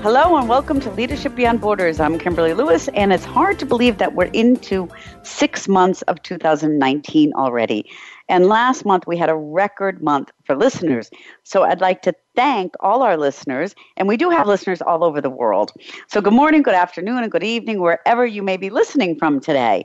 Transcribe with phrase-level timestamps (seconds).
[0.00, 1.98] Hello and welcome to Leadership Beyond Borders.
[1.98, 4.88] I'm Kimberly Lewis, and it's hard to believe that we're into
[5.24, 7.84] six months of 2019 already.
[8.28, 11.10] And last month we had a record month for listeners.
[11.42, 15.20] So I'd like to thank all our listeners, and we do have listeners all over
[15.20, 15.72] the world.
[16.06, 19.84] So good morning, good afternoon, and good evening, wherever you may be listening from today.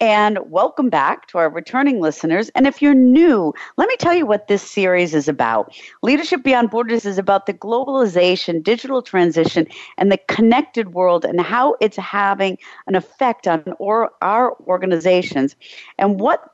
[0.00, 2.50] And welcome back to our returning listeners.
[2.56, 5.72] And if you're new, let me tell you what this series is about.
[6.02, 11.76] Leadership Beyond Borders is about the globalization, digital transition, and the connected world and how
[11.80, 15.54] it's having an effect on or, our organizations
[15.96, 16.50] and what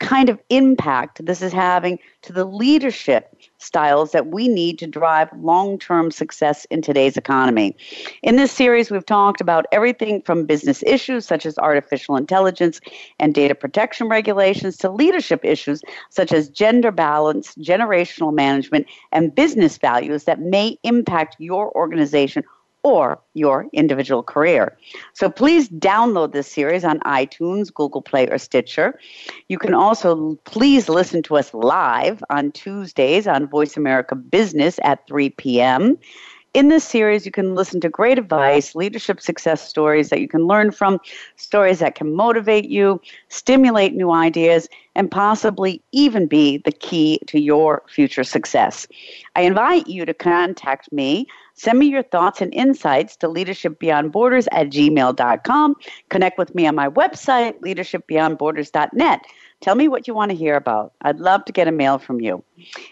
[0.00, 5.28] kind of impact this is having to the leadership styles that we need to drive
[5.36, 7.76] long term success in today's economy.
[8.22, 12.80] In this series, we've talked about everything from business issues such as artificial intelligence
[13.18, 19.78] and data protection regulations to leadership issues such as gender balance, generational management, and business
[19.78, 22.42] values that may impact your organization
[22.82, 24.76] or your individual career.
[25.12, 28.98] So please download this series on iTunes, Google Play, or Stitcher.
[29.48, 35.06] You can also please listen to us live on Tuesdays on Voice America Business at
[35.06, 35.98] 3 p.m.
[36.54, 40.46] In this series, you can listen to great advice, leadership success stories that you can
[40.46, 40.98] learn from,
[41.36, 47.38] stories that can motivate you, stimulate new ideas, and possibly even be the key to
[47.38, 48.88] your future success.
[49.36, 51.26] I invite you to contact me
[51.58, 55.74] Send me your thoughts and insights to leadershipbeyondborders at gmail.com.
[56.08, 59.20] Connect with me on my website, leadershipbeyondborders.net.
[59.60, 60.92] Tell me what you want to hear about.
[61.02, 62.44] I'd love to get a mail from you.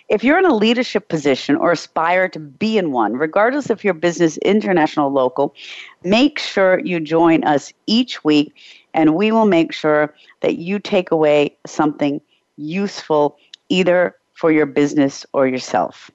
[0.08, 3.94] If you're in a leadership position or aspire to be in one, regardless if your
[3.94, 5.54] business international local,
[6.02, 8.52] make sure you join us each week
[8.94, 12.20] and we will make sure that you take away something
[12.56, 16.10] useful either for your business or yourself.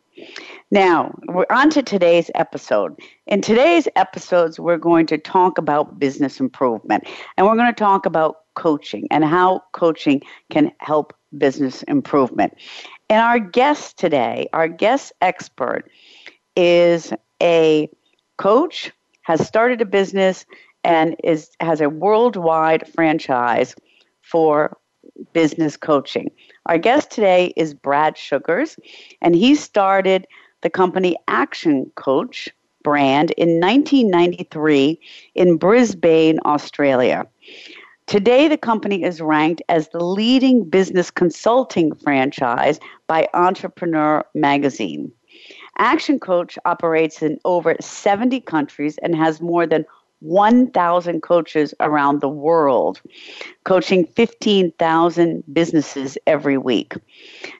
[0.72, 2.98] Now, we're on to today's episode.
[3.28, 7.06] In today's episodes, we're going to talk about business improvement
[7.38, 12.54] and we're going to talk about coaching and how coaching can help business improvement.
[13.09, 15.90] And our guest today, our guest expert,
[16.56, 17.90] is a
[18.38, 18.92] coach,
[19.24, 20.46] has started a business,
[20.84, 23.76] and is has a worldwide franchise
[24.22, 24.78] for
[25.34, 26.32] business coaching.
[26.66, 28.78] Our guest today is Brad Sugars,
[29.22, 30.28] and he started
[30.62, 32.50] the company Action Coach
[32.84, 35.00] brand in 1993
[35.36, 37.28] in Brisbane, Australia.
[38.08, 45.12] Today, the company is ranked as the leading business consulting franchise by Entrepreneur magazine.
[45.78, 49.86] Action Coach operates in over 70 countries and has more than
[50.22, 53.02] 1,000 coaches around the world,
[53.64, 56.94] coaching 15,000 businesses every week.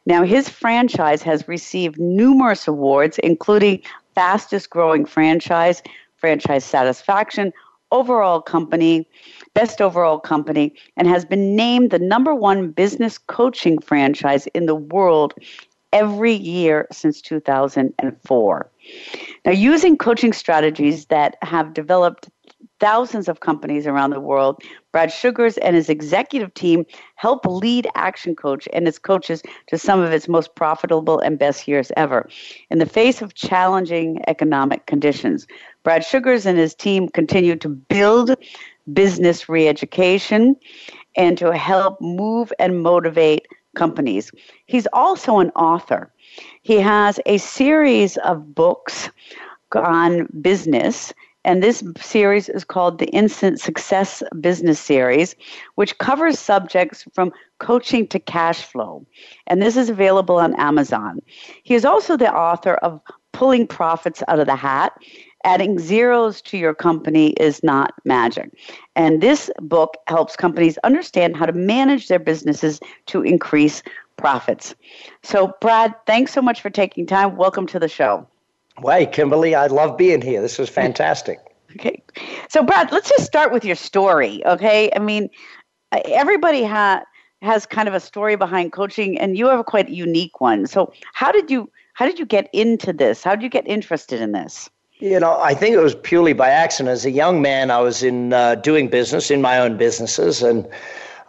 [0.06, 3.82] Now, his franchise has received numerous awards, including
[4.16, 5.82] fastest growing franchise,
[6.18, 7.52] franchise satisfaction,
[7.92, 9.08] overall company,
[9.54, 14.76] best overall company, and has been named the number one business coaching franchise in the
[14.76, 15.34] world
[15.94, 18.70] every year since 2004.
[19.46, 22.30] Now, using coaching strategies that have developed
[22.82, 24.62] thousands of companies around the world.
[24.92, 30.02] Brad Sugars and his executive team help lead Action Coach and its coaches to some
[30.02, 32.28] of its most profitable and best years ever.
[32.72, 35.48] In the face of challenging economic conditions,
[35.84, 38.36] Brad Sugars and his team continue to build
[38.92, 40.56] business reeducation
[41.16, 44.32] and to help move and motivate companies.
[44.66, 46.12] He's also an author.
[46.64, 49.10] He has a series of books
[49.76, 51.14] on business
[51.44, 55.36] and this series is called the Instant Success Business Series,
[55.76, 59.06] which covers subjects from coaching to cash flow.
[59.48, 61.20] And this is available on Amazon.
[61.64, 63.02] He is also the author of
[63.32, 64.94] Pulling Profits Out of the Hat.
[65.44, 68.52] Adding zeros to your company is not magic.
[68.96, 73.82] And this book helps companies understand how to manage their businesses to increase
[74.18, 74.76] profits.
[75.24, 77.38] So, Brad, thanks so much for taking time.
[77.38, 78.28] Welcome to the show.
[78.82, 80.42] Way, Kimberly, I love being here.
[80.42, 81.40] This is fantastic.
[81.76, 82.02] Okay.
[82.50, 84.92] So, Brad, let's just start with your story, okay?
[84.96, 85.30] I mean,
[85.92, 87.04] everybody ha-
[87.42, 90.68] has kind of a story behind coaching, and you have a quite unique one.
[90.68, 93.24] So, how did you how did you get into this?
[93.24, 94.70] How did you get interested in this?
[95.00, 96.92] You know, I think it was purely by accident.
[96.92, 100.68] As a young man, I was in uh, doing business in my own businesses, and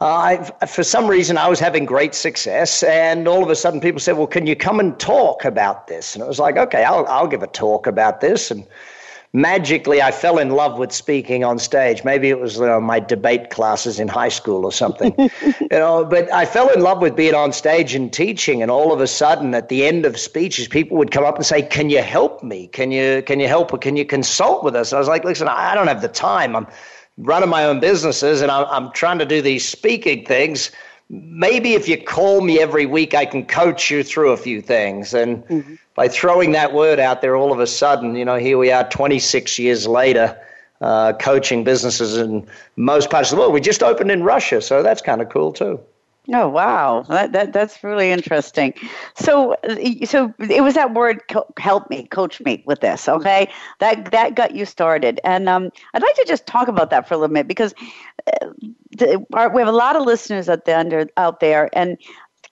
[0.02, 3.80] uh, I, for some reason, I was having great success, and all of a sudden,
[3.80, 6.82] people said, "Well, can you come and talk about this?" And it was like, "Okay,
[6.82, 8.66] I'll I'll give a talk about this." And
[9.32, 12.02] magically I fell in love with speaking on stage.
[12.02, 16.04] Maybe it was you know, my debate classes in high school or something, you know.
[16.04, 18.60] But I fell in love with being on stage and teaching.
[18.60, 21.46] And all of a sudden, at the end of speeches, people would come up and
[21.46, 22.66] say, "Can you help me?
[22.66, 23.72] Can you can you help?
[23.72, 26.56] Or can you consult with us?" I was like, "Listen, I don't have the time.
[26.56, 26.66] I'm
[27.24, 30.70] running my own businesses, and I'm, I'm trying to do these speaking things."
[31.12, 35.12] maybe if you call me every week, I can coach you through a few things.
[35.12, 35.74] And mm-hmm.
[35.94, 38.88] by throwing that word out there, all of a sudden, you know, here we are
[38.88, 40.40] 26 years later,
[40.80, 42.46] uh, coaching businesses in
[42.76, 43.52] most parts of the world.
[43.52, 45.78] We just opened in Russia, so that's kind of cool too.
[46.32, 48.74] Oh wow, that, that that's really interesting.
[49.16, 49.56] So
[50.04, 51.20] so it was that word
[51.58, 53.08] help me, coach me with this.
[53.08, 57.08] Okay, that that got you started, and um, I'd like to just talk about that
[57.08, 57.74] for a little bit because
[58.40, 58.50] uh,
[59.52, 61.98] we have a lot of listeners out there under, out there, and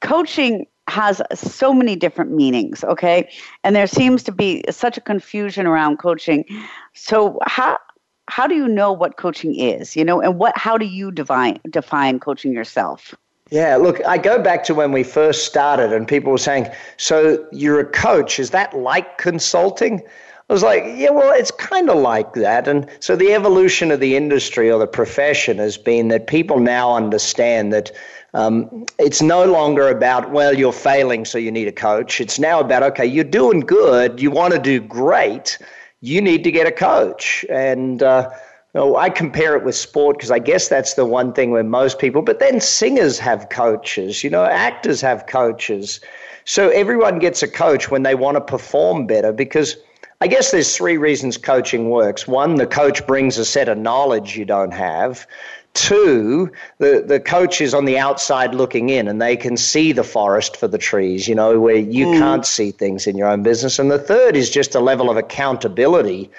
[0.00, 2.82] coaching has so many different meanings.
[2.82, 3.30] Okay,
[3.62, 6.44] and there seems to be such a confusion around coaching.
[6.94, 7.78] So how
[8.26, 9.94] how do you know what coaching is?
[9.94, 13.14] You know, and what how do you define define coaching yourself?
[13.50, 17.46] Yeah, look, I go back to when we first started and people were saying, So
[17.50, 20.02] you're a coach, is that like consulting?
[20.48, 22.66] I was like, yeah, well, it's kind of like that.
[22.66, 26.96] And so the evolution of the industry or the profession has been that people now
[26.96, 27.92] understand that
[28.34, 32.20] um, it's no longer about, well, you're failing, so you need a coach.
[32.20, 35.56] It's now about, okay, you're doing good, you want to do great,
[36.00, 37.44] you need to get a coach.
[37.48, 38.30] And, uh,
[38.74, 41.98] know, I compare it with sport because I guess that's the one thing where most
[41.98, 46.00] people, but then singers have coaches, you know, actors have coaches.
[46.44, 49.76] So everyone gets a coach when they want to perform better because
[50.20, 52.28] I guess there's three reasons coaching works.
[52.28, 55.26] One, the coach brings a set of knowledge you don't have.
[55.72, 60.04] Two, the, the coach is on the outside looking in and they can see the
[60.04, 62.18] forest for the trees, you know, where you mm.
[62.18, 63.78] can't see things in your own business.
[63.78, 66.30] And the third is just a level of accountability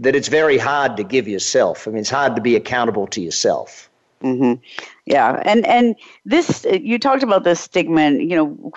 [0.00, 1.86] that it's very hard to give yourself.
[1.86, 3.88] I mean, it's hard to be accountable to yourself.
[4.22, 4.62] Mm-hmm.
[5.06, 8.10] Yeah, and and this you talked about this stigma.
[8.10, 8.72] You know,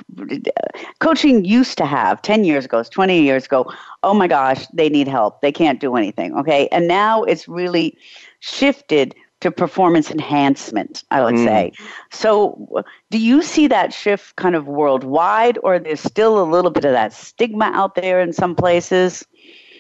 [1.00, 3.72] coaching used to have ten years ago, twenty years ago.
[4.04, 5.42] Oh my gosh, they need help.
[5.42, 6.38] They can't do anything.
[6.38, 7.98] Okay, and now it's really
[8.40, 11.04] shifted to performance enhancement.
[11.12, 11.44] I would mm.
[11.44, 11.74] say.
[12.12, 16.86] So, do you see that shift kind of worldwide, or there's still a little bit
[16.86, 19.25] of that stigma out there in some places?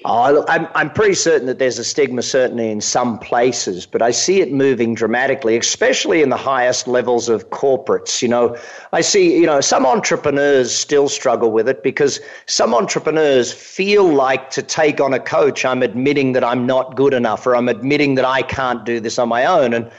[0.05, 4.11] Oh, I'm, I'm pretty certain that there's a stigma, certainly in some places, but I
[4.11, 8.21] see it moving dramatically, especially in the highest levels of corporates.
[8.21, 8.57] You know,
[8.91, 14.49] I see, you know, some entrepreneurs still struggle with it because some entrepreneurs feel like
[14.51, 18.15] to take on a coach, I'm admitting that I'm not good enough or I'm admitting
[18.15, 19.73] that I can't do this on my own.
[19.73, 19.89] And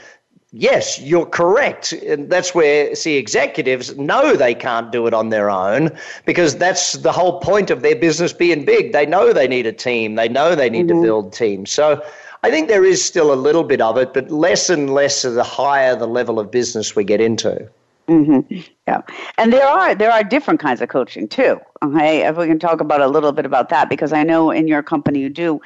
[0.57, 1.91] Yes, you're correct.
[1.91, 5.91] And that's where, see, executives know they can't do it on their own
[6.25, 8.93] because that's the whole point of their business being big.
[8.93, 11.01] They know they need a team, they know they need mm-hmm.
[11.01, 11.71] to build teams.
[11.71, 12.01] So
[12.41, 15.35] I think there is still a little bit of it, but less and less as
[15.35, 17.69] the higher the level of business we get into.
[18.07, 18.61] Mm-hmm.
[18.87, 19.01] Yeah,
[19.37, 21.59] and there are there are different kinds of coaching too.
[21.83, 24.69] Okay, if we can talk about a little bit about that, because I know in
[24.69, 25.59] your company you do,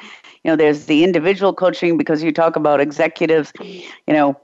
[0.44, 4.40] you know, there's the individual coaching because you talk about executives, you know,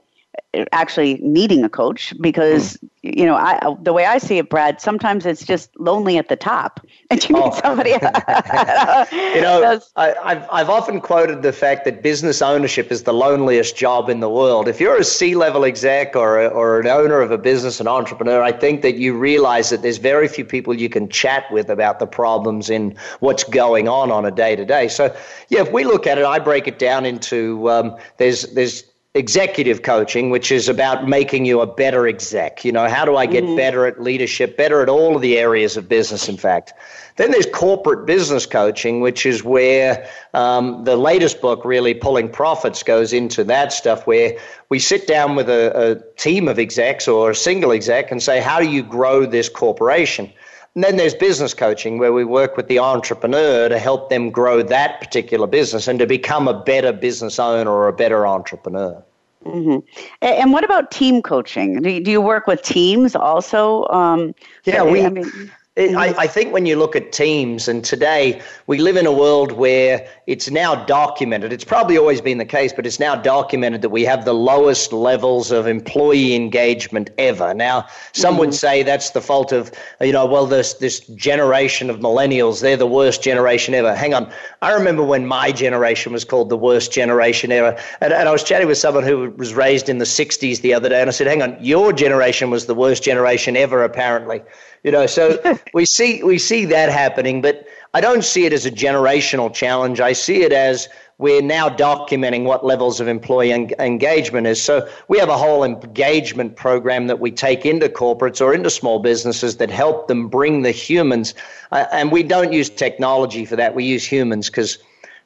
[0.72, 4.80] actually needing a coach because you know I the way I see it, Brad.
[4.80, 7.60] Sometimes it's just lonely at the top, and you need oh.
[7.60, 7.90] somebody.
[9.34, 13.76] you know, I, have I've often quoted the fact that business ownership is the loneliest
[13.76, 14.68] job in the world.
[14.68, 18.42] If you're a C-level exec or a, or an owner of a business, an entrepreneur,
[18.42, 21.98] I think that you realize that there's very few people you can chat with about
[21.98, 24.88] the problems in what's going on on a day to day.
[24.88, 25.14] So
[25.48, 28.85] yeah, if we look at it, I break it down into um, there's there's
[29.16, 32.64] executive coaching, which is about making you a better exec.
[32.64, 33.56] You know, how do I get mm-hmm.
[33.56, 36.74] better at leadership, better at all of the areas of business, in fact.
[37.16, 42.82] Then there's corporate business coaching, which is where um, the latest book, really Pulling Profits,
[42.82, 47.30] goes into that stuff where we sit down with a, a team of execs or
[47.30, 50.30] a single exec and say, how do you grow this corporation?
[50.76, 54.62] And then there's business coaching where we work with the entrepreneur to help them grow
[54.62, 59.02] that particular business and to become a better business owner or a better entrepreneur.
[59.46, 59.78] Mm-hmm.
[60.20, 61.80] And what about team coaching?
[61.80, 63.88] Do you, do you work with teams also?
[63.88, 65.02] Um, yeah, we.
[65.02, 68.96] I mean, It, I, I, think when you look at teams, and today we live
[68.96, 71.52] in a world where it's now documented.
[71.52, 74.90] It's probably always been the case, but it's now documented that we have the lowest
[74.90, 77.52] levels of employee engagement ever.
[77.52, 78.40] Now, some mm-hmm.
[78.40, 82.78] would say that's the fault of, you know, well, this this generation of millennials, they're
[82.78, 83.94] the worst generation ever.
[83.94, 88.30] Hang on, I remember when my generation was called the worst generation ever, and, and
[88.30, 91.10] I was chatting with someone who was raised in the '60s the other day, and
[91.10, 94.40] I said, hang on, your generation was the worst generation ever, apparently.
[94.86, 98.66] You know, so we see we see that happening, but I don't see it as
[98.66, 100.00] a generational challenge.
[100.00, 100.88] I see it as
[101.18, 104.62] we're now documenting what levels of employee en- engagement is.
[104.62, 109.00] So we have a whole engagement program that we take into corporates or into small
[109.00, 111.34] businesses that help them bring the humans.
[111.72, 113.74] Uh, and we don't use technology for that.
[113.74, 114.78] We use humans because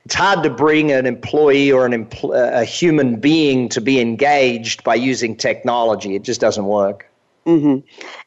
[0.07, 4.85] it's hard to bring an employee or an empl- a human being to be engaged
[4.85, 6.15] by using technology.
[6.15, 7.10] It just doesn't work.
[7.47, 7.79] Mm-hmm.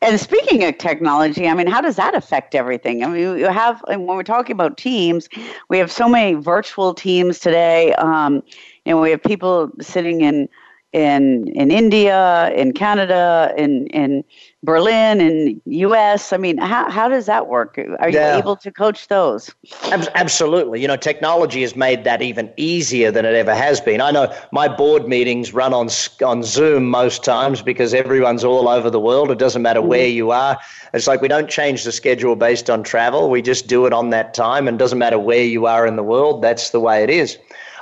[0.01, 3.03] And speaking of technology, I mean, how does that affect everything?
[3.03, 5.29] I mean, you have when we're talking about teams,
[5.70, 7.93] we have so many virtual teams today.
[7.93, 8.43] Um,
[8.86, 10.50] you know, we have people sitting in
[10.93, 14.24] in in India, in Canada, in in
[14.63, 16.32] Berlin, and U.S.
[16.32, 17.77] I mean, how how does that work?
[18.00, 18.38] Are you yeah.
[18.38, 19.53] able to coach those?
[19.91, 20.82] Absolutely.
[20.82, 24.00] You know, technology has made that even easier than it ever has been.
[24.00, 25.89] I know my board meetings run on
[26.24, 29.32] on Zoom most times because everyone's all over the world.
[29.32, 30.15] It doesn't matter where mm-hmm.
[30.15, 30.58] you are.
[30.93, 33.29] It's like we don't change the schedule based on travel.
[33.29, 36.03] We just do it on that time, and doesn't matter where you are in the
[36.03, 36.41] world.
[36.41, 37.38] That's the way it is.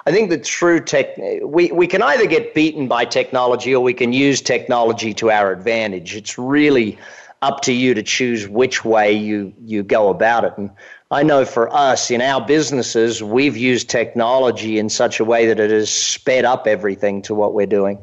[0.05, 3.93] I think the true tech, we, we can either get beaten by technology or we
[3.93, 6.15] can use technology to our advantage.
[6.15, 6.97] It's really
[7.41, 10.53] up to you to choose which way you, you go about it.
[10.57, 10.71] And
[11.11, 15.59] I know for us in our businesses, we've used technology in such a way that
[15.59, 17.99] it has sped up everything to what we're doing.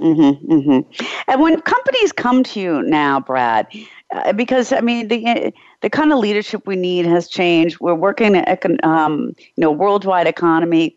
[0.00, 1.04] Mm-hmm, mm-hmm.
[1.28, 3.66] And when companies come to you now, Brad,
[4.12, 7.78] uh, because I mean the the kind of leadership we need has changed.
[7.80, 10.96] We're working in econ- um, you know worldwide economy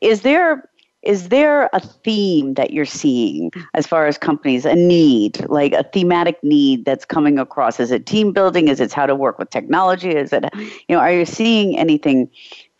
[0.00, 0.68] is there
[1.02, 5.84] is there a theme that you're seeing as far as companies a need like a
[5.84, 7.78] thematic need that's coming across?
[7.78, 8.66] Is it team building?
[8.66, 10.10] Is it how to work with technology?
[10.10, 12.28] Is it you know are you seeing anything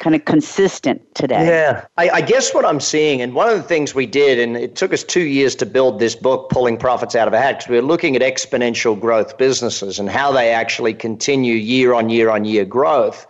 [0.01, 1.47] kind of consistent today?
[1.47, 1.87] Yeah.
[1.97, 4.77] I, I, guess what i'm seeing and one of the things we did and it
[4.77, 7.69] took us two years to build this book pulling profits out of a hat because
[7.69, 12.31] we were looking at exponential growth businesses and how they actually continue year on year
[12.31, 13.27] on year growth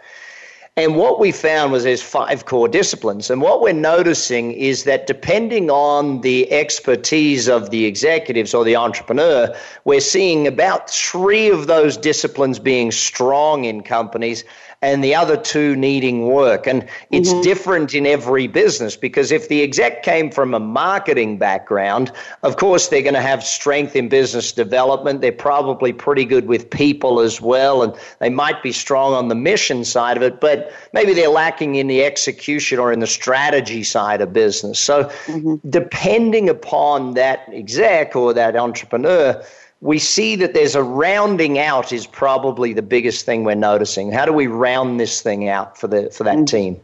[0.79, 3.31] and what we found was there's five core disciplines.
[3.31, 8.77] And what we're noticing is that depending on the expertise of the executives or the
[8.77, 9.53] entrepreneur,
[9.85, 14.45] we're seeing about three of those disciplines being strong in companies
[14.81, 16.67] and the other two needing work.
[16.67, 17.43] And it's mm-hmm.
[17.43, 22.89] different in every business because if the exec came from a marketing background, of course,
[22.89, 25.21] they're going to have strength in business development.
[25.21, 29.35] They're probably pretty good with people as well, and they might be strong on the
[29.35, 33.83] mission side of it, but maybe they're lacking in the execution or in the strategy
[33.83, 34.79] side of business.
[34.79, 35.57] So, mm-hmm.
[35.69, 39.43] depending upon that exec or that entrepreneur,
[39.81, 44.11] we see that there's a rounding out is probably the biggest thing we're noticing.
[44.11, 46.45] How do we round this thing out for the for that mm-hmm.
[46.45, 46.81] team?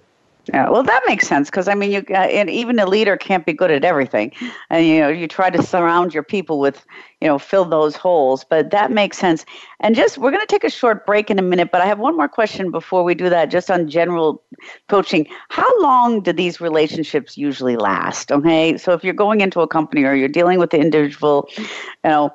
[0.48, 3.46] Yeah, well, that makes sense because I mean, you uh, and even a leader can't
[3.46, 4.30] be good at everything,
[4.68, 6.84] and you know, you try to surround your people with,
[7.22, 8.44] you know, fill those holes.
[8.44, 9.46] But that makes sense.
[9.80, 11.98] And just we're going to take a short break in a minute, but I have
[11.98, 14.42] one more question before we do that, just on general
[14.90, 15.26] coaching.
[15.48, 18.30] How long do these relationships usually last?
[18.30, 21.64] Okay, so if you're going into a company or you're dealing with the individual, you
[22.04, 22.30] know,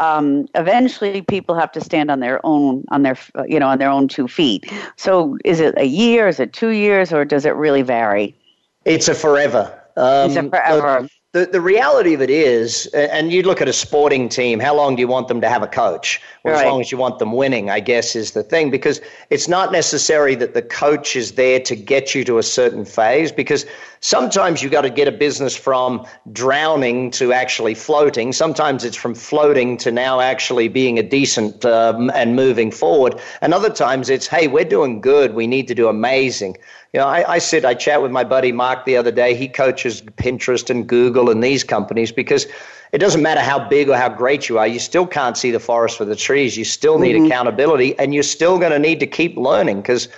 [0.00, 3.16] um, eventually people have to stand on their own on their
[3.46, 4.72] you know on their own two feet.
[4.96, 6.26] So is it a year?
[6.26, 7.12] Is it two years?
[7.12, 8.34] Or does it really vary?
[8.86, 9.78] It's a forever.
[9.96, 11.08] Um, it's a forever.
[11.32, 14.96] The, the reality of it is, and you look at a sporting team, how long
[14.96, 16.20] do you want them to have a coach?
[16.42, 16.66] Well, right.
[16.66, 18.68] as long as you want them winning, I guess, is the thing.
[18.68, 22.84] Because it's not necessary that the coach is there to get you to a certain
[22.84, 23.64] phase, because
[24.00, 28.32] sometimes you've got to get a business from drowning to actually floating.
[28.32, 33.20] Sometimes it's from floating to now actually being a decent um, and moving forward.
[33.40, 35.34] And other times it's, hey, we're doing good.
[35.34, 36.56] We need to do amazing.
[36.92, 39.34] You know, I, I sit, I chat with my buddy Mark the other day.
[39.34, 42.46] He coaches Pinterest and Google and these companies because
[42.92, 45.60] it doesn't matter how big or how great you are, you still can't see the
[45.60, 46.56] forest for the trees.
[46.56, 47.26] You still need mm-hmm.
[47.26, 50.08] accountability and you're still going to need to keep learning because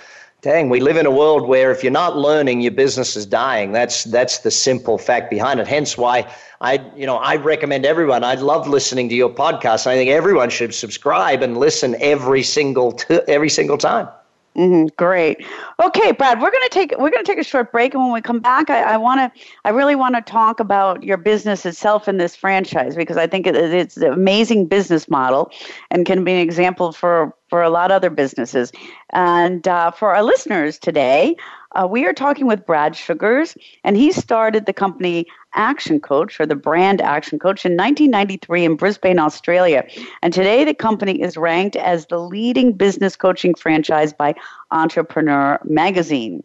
[0.41, 3.71] dang, we live in a world where if you're not learning, your business is dying.
[3.71, 5.67] That's that's the simple fact behind it.
[5.67, 8.23] Hence why I, you know, I recommend everyone.
[8.23, 9.85] I love listening to your podcast.
[9.85, 14.07] I think everyone should subscribe and listen every single t- every single time.
[14.55, 15.43] Mm-hmm, great.
[15.83, 18.39] Okay, Brad, we're gonna take we're gonna take a short break, and when we come
[18.39, 22.17] back, I, I want to I really want to talk about your business itself in
[22.17, 25.51] this franchise because I think it, it's an amazing business model
[25.89, 28.71] and can be an example for for a lot of other businesses.
[29.11, 31.35] And uh, for our listeners today,
[31.73, 35.25] uh, we are talking with Brad Sugars, and he started the company
[35.55, 39.85] Action Coach or the brand Action Coach in 1993 in Brisbane, Australia.
[40.21, 44.35] And today the company is ranked as the leading business coaching franchise by
[44.71, 46.43] Entrepreneur Magazine.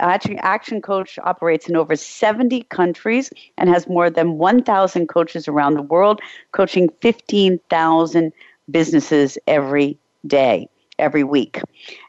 [0.00, 5.82] Action Coach operates in over 70 countries and has more than 1,000 coaches around the
[5.82, 6.20] world,
[6.52, 8.32] coaching 15,000
[8.70, 10.68] businesses every day
[11.00, 11.60] every week.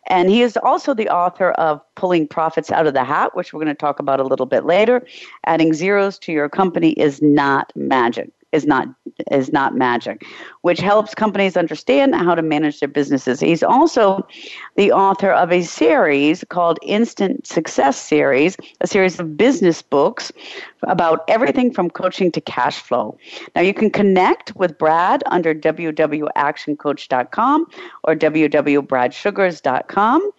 [0.07, 3.63] And he is also the author of Pulling Profits Out of the Hat, which we're
[3.63, 5.05] going to talk about a little bit later.
[5.45, 8.87] Adding zeros to your company is not magic is not
[9.31, 10.23] is not magic,
[10.61, 13.39] which helps companies understand how to manage their businesses.
[13.39, 14.27] He's also
[14.75, 20.31] the author of a series called Instant Success Series, a series of business books
[20.83, 23.17] about everything from coaching to cash flow.
[23.55, 27.67] Now you can connect with Brad under www.actioncoach.com
[28.03, 30.31] or www.bradsugars.com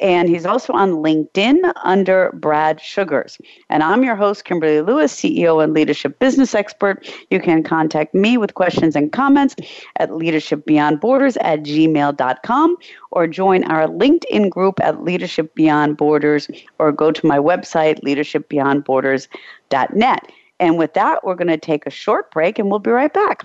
[0.00, 3.36] and he's also on LinkedIn under Brad Sugars.
[3.68, 7.06] And I'm your host, Kimberly Lewis, CEO and leadership business expert.
[7.30, 9.54] You can contact me with questions and comments
[9.96, 12.76] at Leadership Beyond Borders at gmail.com
[13.10, 20.32] or join our LinkedIn group at Leadership Beyond Borders or go to my website, leadershipbeyondborders.net.
[20.58, 23.44] And with that, we're going to take a short break and we'll be right back.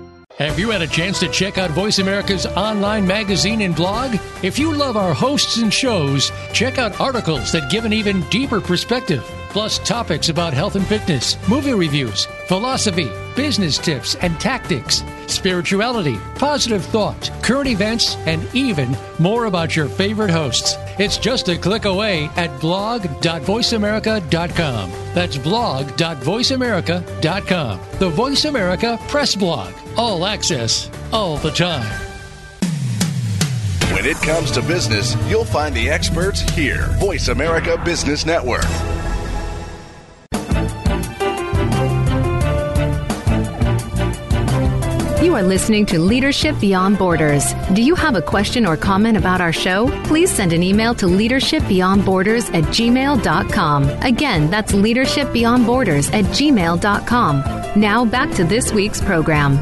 [0.41, 4.17] Have you had a chance to check out Voice America's online magazine and blog?
[4.41, 8.59] If you love our hosts and shows, check out articles that give an even deeper
[8.59, 16.17] perspective, plus topics about health and fitness, movie reviews, philosophy, business tips and tactics, spirituality,
[16.35, 20.75] positive thought, current events, and even more about your favorite hosts.
[20.99, 24.91] It's just a click away at blog.voiceamerica.com.
[25.13, 27.79] That's blog.voiceamerica.com.
[27.99, 29.73] The Voice America Press Blog.
[29.97, 31.85] All access, all the time.
[33.93, 36.87] When it comes to business, you'll find the experts here.
[36.99, 38.63] Voice America Business Network.
[45.31, 47.53] You are listening to Leadership Beyond Borders.
[47.71, 49.87] Do you have a question or comment about our show?
[50.03, 53.89] Please send an email to leadershipbeyondborders at gmail.com.
[54.03, 57.79] Again, that's leadershipbeyondborders at gmail.com.
[57.79, 59.55] Now back to this week's program.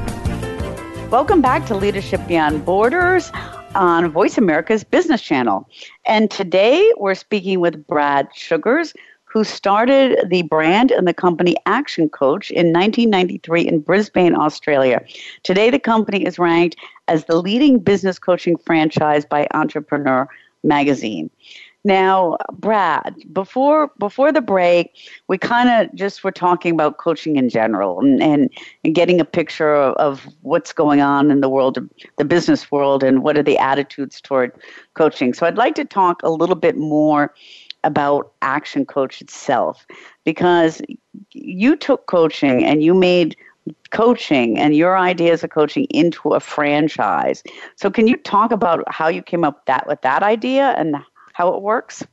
[1.11, 3.31] Welcome back to Leadership Beyond Borders
[3.75, 5.69] on Voice America's Business Channel.
[6.07, 8.95] And today we're speaking with Brad Sugars,
[9.29, 15.03] who started the brand and the company Action Coach in 1993 in Brisbane, Australia.
[15.43, 16.75] Today, the company is ranked
[17.07, 20.27] as the leading business coaching franchise by Entrepreneur
[20.63, 21.29] magazine.
[21.85, 24.91] Now, Brad, before before the break,
[25.29, 28.49] we kind of just were talking about coaching in general and, and,
[28.83, 31.77] and getting a picture of, of, what's going on in the world,
[32.17, 34.51] the business world, and what are the attitudes toward
[34.95, 35.33] coaching.
[35.33, 37.33] So, I'd like to talk a little bit more
[37.83, 39.85] about Action Coach itself
[40.25, 40.81] because
[41.31, 43.35] you took coaching and you made
[43.91, 47.43] coaching and your ideas of coaching into a franchise.
[47.75, 50.95] So can you talk about how you came up that with that idea and
[51.33, 52.03] how it works?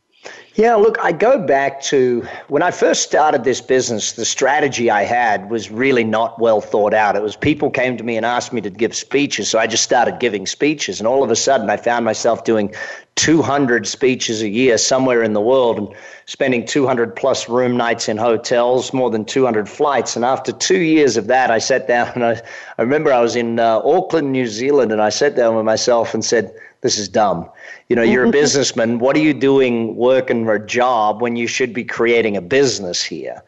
[0.56, 5.02] Yeah, look, I go back to when I first started this business, the strategy I
[5.02, 7.14] had was really not well thought out.
[7.14, 9.84] It was people came to me and asked me to give speeches, so I just
[9.84, 10.98] started giving speeches.
[10.98, 12.74] And all of a sudden, I found myself doing
[13.16, 15.88] 200 speeches a year somewhere in the world and
[16.24, 20.16] spending 200 plus room nights in hotels, more than 200 flights.
[20.16, 22.40] And after two years of that, I sat down and I,
[22.78, 26.14] I remember I was in uh, Auckland, New Zealand, and I sat down with myself
[26.14, 26.50] and said,
[26.82, 27.50] This is dumb
[27.88, 28.98] you know, you're a businessman.
[28.98, 33.02] What are you doing working for a job when you should be creating a business
[33.02, 33.42] here?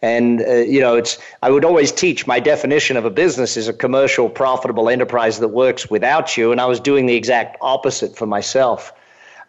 [0.00, 3.68] And, uh, you know, it's, I would always teach my definition of a business is
[3.68, 6.50] a commercial, profitable enterprise that works without you.
[6.50, 8.92] And I was doing the exact opposite for myself.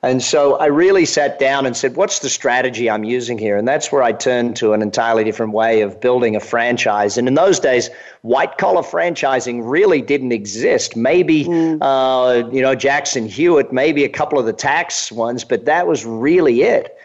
[0.04, 3.56] And so I really sat down and said, what's the strategy I'm using here?
[3.56, 7.18] And that's where I turned to an entirely different way of building a franchise.
[7.18, 7.89] And in those days,
[8.22, 10.98] white collar franchising really didn't exist.
[10.98, 11.78] Maybe, mm.
[11.80, 16.06] uh, you know, Jackson Hewitt, maybe a couple of the tax ones, but that was
[16.06, 16.98] really it.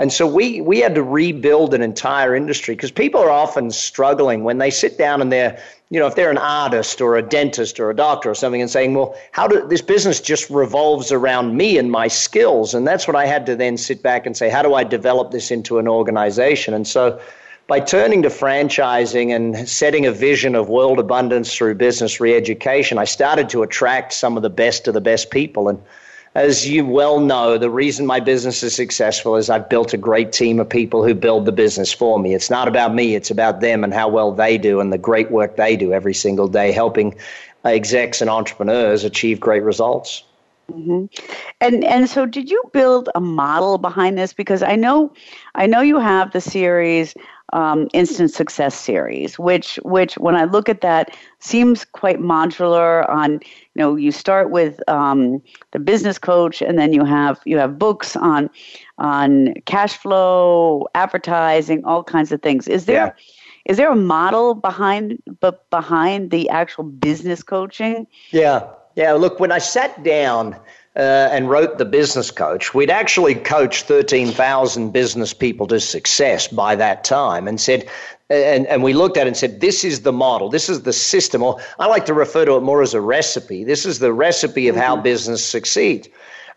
[0.00, 4.44] And so we, we had to rebuild an entire industry because people are often struggling
[4.44, 7.78] when they sit down and they're, you know, if they're an artist or a dentist
[7.78, 11.54] or a doctor or something and saying, well, how do this business just revolves around
[11.54, 12.72] me and my skills?
[12.72, 15.32] And that's what I had to then sit back and say, how do I develop
[15.32, 16.72] this into an organization?
[16.72, 17.20] And so
[17.66, 22.96] by turning to franchising and setting a vision of world abundance through business re education,
[22.96, 25.68] I started to attract some of the best of the best people.
[25.68, 25.78] And
[26.34, 30.32] as you well know, the reason my business is successful is I've built a great
[30.32, 32.34] team of people who build the business for me.
[32.34, 35.30] It's not about me, it's about them and how well they do and the great
[35.30, 37.16] work they do every single day, helping
[37.64, 40.22] execs and entrepreneurs achieve great results.
[40.70, 41.06] Mm-hmm.
[41.60, 44.32] And and so, did you build a model behind this?
[44.32, 45.12] Because I know,
[45.56, 47.12] I know you have the series
[47.52, 53.08] um, instant success series, which which when I look at that seems quite modular.
[53.08, 53.40] On
[53.74, 55.40] you know, you start with um,
[55.72, 58.50] the business coach, and then you have you have books on
[58.98, 62.66] on cash flow, advertising, all kinds of things.
[62.66, 63.12] Is there yeah.
[63.66, 68.08] is there a model behind but behind the actual business coaching?
[68.32, 69.12] Yeah, yeah.
[69.12, 70.54] Look, when I sat down
[70.96, 76.74] uh, and wrote the business coach, we'd actually coached 13,000 business people to success by
[76.74, 77.88] that time and said,
[78.30, 80.92] and, and we looked at it and said, this is the model, this is the
[80.92, 83.64] system, or I like to refer to it more as a recipe.
[83.64, 85.02] This is the recipe of how mm-hmm.
[85.02, 86.08] business succeeds.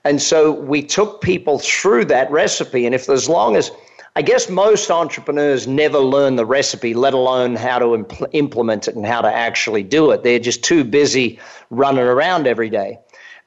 [0.06, 2.86] And so we took people through that recipe.
[2.86, 3.72] And if as long as,
[4.16, 8.96] I guess most entrepreneurs never learn the recipe, let alone how to impl- implement it
[8.96, 10.24] and how to actually do it.
[10.24, 13.00] They're just too busy running around every day.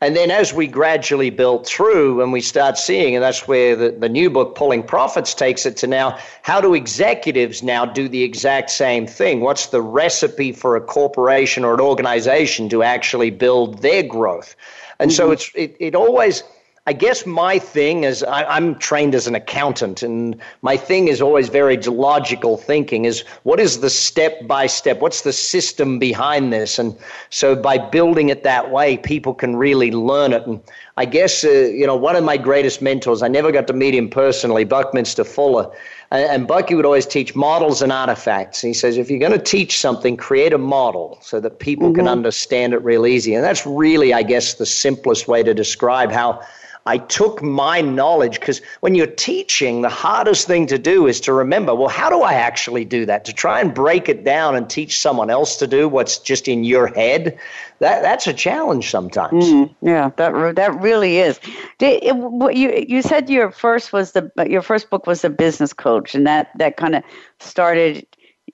[0.03, 3.91] And then as we gradually built through and we start seeing, and that's where the,
[3.93, 8.23] the new book, Pulling Profits, takes it to now, how do executives now do the
[8.23, 9.41] exact same thing?
[9.41, 14.55] What's the recipe for a corporation or an organization to actually build their growth?
[14.99, 15.17] And mm-hmm.
[15.17, 16.43] so it's it, it always–
[16.89, 21.21] I guess my thing is I, am trained as an accountant, and my thing is
[21.21, 23.07] always very logical thinking.
[23.07, 25.01] Is what is the step by step?
[25.01, 26.79] What's the system behind this?
[26.79, 26.97] And
[27.31, 30.47] so by building it that way, people can really learn it.
[30.47, 30.61] And
[30.97, 33.21] I guess uh, you know one of my greatest mentors.
[33.21, 35.69] I never got to meet him personally, Buckminster Fuller.
[36.13, 38.63] And Bucky would always teach models and artifacts.
[38.63, 41.89] And he says, if you're going to teach something, create a model so that people
[41.89, 41.97] mm-hmm.
[41.97, 43.35] can understand it real easy.
[43.35, 46.43] And that's really, I guess, the simplest way to describe how
[46.87, 51.33] I took my knowledge because when you're teaching, the hardest thing to do is to
[51.33, 53.25] remember, well, how do I actually do that?
[53.25, 56.63] To try and break it down and teach someone else to do what's just in
[56.63, 57.39] your head,
[57.81, 59.45] that that's a challenge sometimes.
[59.45, 61.41] Mm, yeah, that that really is.
[61.79, 65.73] Did, it, you you said your first was the your first book was the business
[65.73, 67.03] coach, and that that kind of
[67.41, 68.07] started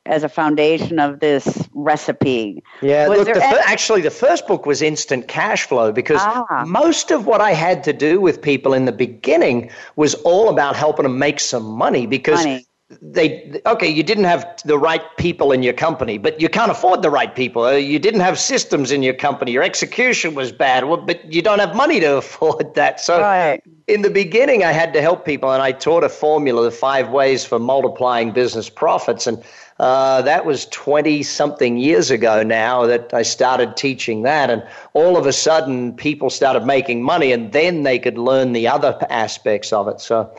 [0.07, 2.63] as a foundation of this recipe.
[2.81, 6.65] Yeah, was look, the any- actually, the first book was Instant Cash Flow because ah.
[6.67, 10.77] most of what I had to do with people in the beginning was all about
[10.77, 12.45] helping them make some money because.
[12.45, 12.67] Money.
[13.01, 13.89] They okay.
[13.89, 17.35] You didn't have the right people in your company, but you can't afford the right
[17.35, 17.65] people.
[17.65, 19.51] Uh, you didn't have systems in your company.
[19.51, 23.01] Your execution was bad, well, but you don't have money to afford that.
[23.01, 23.63] So, right.
[23.87, 27.09] in the beginning, I had to help people, and I taught a formula: the five
[27.09, 29.27] ways for multiplying business profits.
[29.27, 29.43] And
[29.79, 34.51] uh, that was 20 something years ago now that I started teaching that.
[34.51, 38.69] And all of a sudden, people started making money, and then they could learn the
[38.69, 40.01] other aspects of it.
[40.01, 40.31] So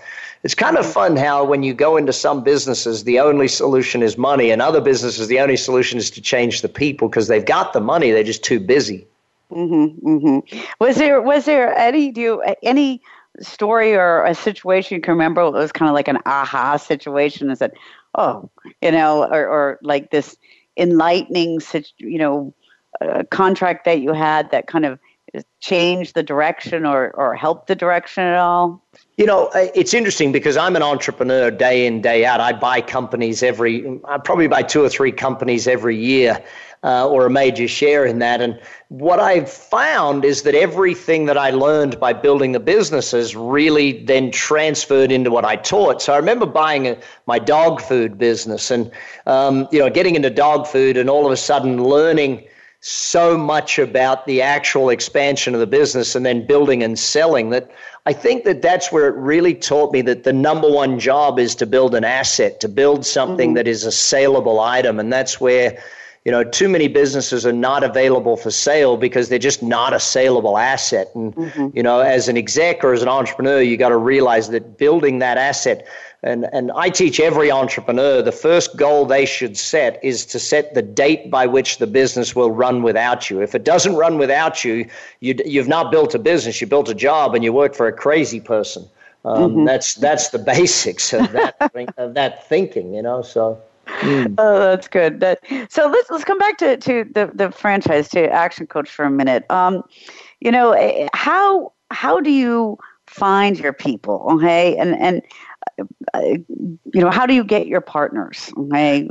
[0.44, 4.18] it's kind of fun how when you go into some businesses, the only solution is
[4.18, 7.74] money, and other businesses, the only solution is to change the people because they've got
[7.74, 9.08] the money, they're just too busy.
[9.52, 10.60] Mm-hmm, mm-hmm.
[10.80, 13.02] Was there was there any do you, any
[13.40, 17.50] story or a situation you can remember it was kind of like an aha situation
[17.50, 17.74] is that
[18.16, 18.50] oh
[18.82, 20.38] you know or, or like this
[20.78, 21.60] enlightening
[21.98, 22.54] you know
[23.02, 25.00] uh, contract that you had that kind of
[25.60, 28.84] change the direction or, or help the direction at all?
[29.18, 32.40] You know, it's interesting because I'm an entrepreneur day in, day out.
[32.40, 36.44] I buy companies every, I probably buy two or three companies every year
[36.84, 38.42] uh, or a major share in that.
[38.42, 44.04] And what I've found is that everything that I learned by building the businesses really
[44.04, 46.02] then transferred into what I taught.
[46.02, 48.92] So I remember buying a, my dog food business and,
[49.26, 52.44] um, you know, getting into dog food and all of a sudden learning
[52.86, 57.72] so much about the actual expansion of the business and then building and selling that
[58.06, 61.56] I think that that's where it really taught me that the number one job is
[61.56, 63.56] to build an asset, to build something mm-hmm.
[63.56, 65.00] that is a saleable item.
[65.00, 65.82] And that's where,
[66.26, 70.00] you know, too many businesses are not available for sale because they're just not a
[70.00, 71.10] saleable asset.
[71.16, 71.68] And, mm-hmm.
[71.74, 75.20] you know, as an exec or as an entrepreneur, you got to realize that building
[75.20, 75.86] that asset,
[76.24, 80.74] and, and I teach every entrepreneur the first goal they should set is to set
[80.74, 83.42] the date by which the business will run without you.
[83.42, 84.88] If it doesn't run without you,
[85.20, 87.94] you you've not built a business, you built a job, and you work for a
[87.94, 88.88] crazy person.
[89.26, 89.66] Um, mm-hmm.
[89.66, 91.58] That's that's the basics of that
[91.98, 93.22] of that thinking, you know.
[93.22, 93.62] So.
[94.02, 94.36] Mm.
[94.38, 95.20] Oh, that's good.
[95.20, 99.06] That, so let's let's come back to, to the, the franchise to Action Coach for
[99.06, 99.50] a minute.
[99.50, 99.84] Um,
[100.40, 102.78] you know, eh, how how do you
[103.08, 104.26] find your people?
[104.32, 105.22] Okay, and and
[106.18, 108.52] you know, how do you get your partners?
[108.58, 109.08] Okay.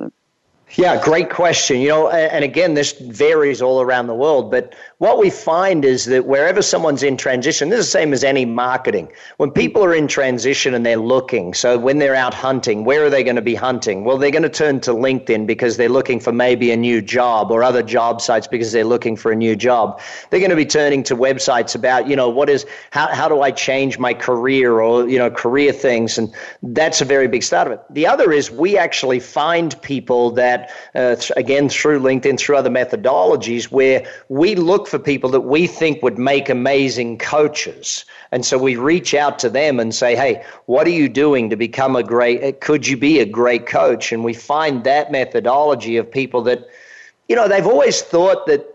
[0.74, 1.80] Yeah, great question.
[1.80, 6.06] You know, and again, this varies all around the world, but what we find is
[6.06, 9.12] that wherever someone's in transition, this is the same as any marketing.
[9.36, 13.10] When people are in transition and they're looking, so when they're out hunting, where are
[13.10, 14.04] they going to be hunting?
[14.04, 17.50] Well, they're going to turn to LinkedIn because they're looking for maybe a new job
[17.50, 20.00] or other job sites because they're looking for a new job.
[20.30, 23.42] They're going to be turning to websites about, you know, what is, how, how do
[23.42, 26.16] I change my career or, you know, career things?
[26.16, 26.32] And
[26.62, 27.80] that's a very big start of it.
[27.90, 30.61] The other is we actually find people that,
[30.94, 36.02] uh, again, through LinkedIn, through other methodologies, where we look for people that we think
[36.02, 38.04] would make amazing coaches.
[38.30, 41.56] And so we reach out to them and say, hey, what are you doing to
[41.56, 44.12] become a great, could you be a great coach?
[44.12, 46.66] And we find that methodology of people that,
[47.28, 48.74] you know, they've always thought that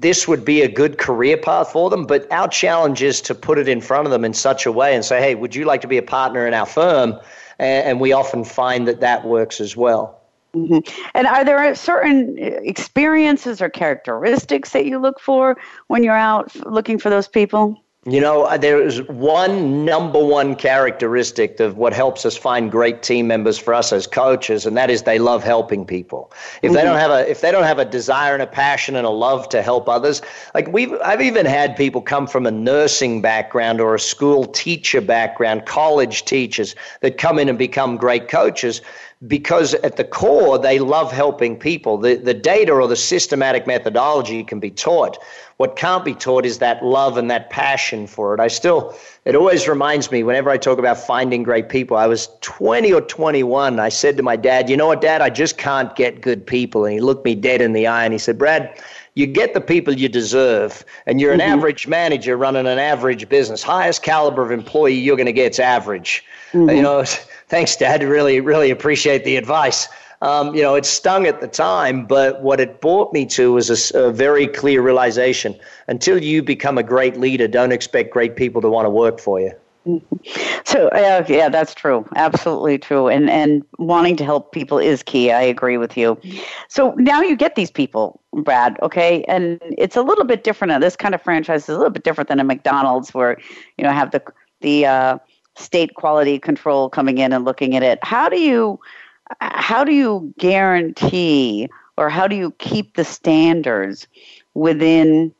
[0.00, 3.58] this would be a good career path for them, but our challenge is to put
[3.58, 5.80] it in front of them in such a way and say, hey, would you like
[5.82, 7.18] to be a partner in our firm?
[7.58, 10.20] And we often find that that works as well.
[10.54, 11.08] Mm-hmm.
[11.14, 15.56] And are there certain experiences or characteristics that you look for
[15.88, 17.84] when you're out looking for those people?
[18.06, 23.02] You know, uh, there is one number one characteristic of what helps us find great
[23.02, 26.30] team members for us as coaches, and that is they love helping people.
[26.60, 26.74] If mm-hmm.
[26.74, 29.10] they don't have a if they don't have a desire and a passion and a
[29.10, 30.20] love to help others,
[30.52, 35.00] like we've I've even had people come from a nursing background or a school teacher
[35.00, 38.82] background, college teachers that come in and become great coaches
[39.26, 41.98] because at the core they love helping people.
[41.98, 45.18] The, the data or the systematic methodology can be taught.
[45.56, 48.40] What can't be taught is that love and that passion for it.
[48.40, 51.96] I still, it always reminds me whenever I talk about finding great people.
[51.96, 53.78] I was 20 or 21.
[53.78, 56.84] I said to my dad, You know what, dad, I just can't get good people.
[56.84, 58.76] And he looked me dead in the eye and he said, Brad,
[59.14, 61.52] you get the people you deserve, and you're an mm-hmm.
[61.52, 63.62] average manager running an average business.
[63.62, 66.24] Highest caliber of employee you're going to get is average.
[66.52, 66.76] Mm-hmm.
[66.76, 67.04] You know,
[67.48, 68.02] thanks, Dad.
[68.02, 69.88] Really, really appreciate the advice.
[70.20, 73.92] Um, you know, it stung at the time, but what it brought me to was
[73.92, 75.54] a, a, very clear realization.
[75.86, 79.38] Until you become a great leader, don't expect great people to want to work for
[79.38, 79.52] you.
[80.64, 82.06] So uh, yeah, that's true.
[82.16, 83.08] Absolutely true.
[83.08, 85.30] And and wanting to help people is key.
[85.30, 86.18] I agree with you.
[86.68, 88.78] So now you get these people, Brad.
[88.82, 90.70] Okay, and it's a little bit different.
[90.70, 93.38] Now, this kind of franchise is a little bit different than a McDonald's, where
[93.78, 94.22] you know have the
[94.60, 95.18] the uh,
[95.56, 97.98] state quality control coming in and looking at it.
[98.02, 98.80] How do you
[99.40, 104.06] how do you guarantee or how do you keep the standards
[104.54, 105.32] within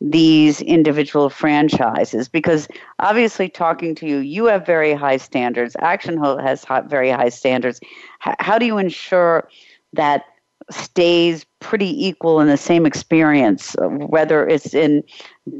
[0.00, 2.66] these individual franchises because
[3.00, 5.76] obviously talking to you you have very high standards.
[5.80, 7.80] Action has very high standards.
[8.20, 9.48] How do you ensure
[9.92, 10.24] that
[10.70, 15.02] stays pretty equal in the same experience whether it's in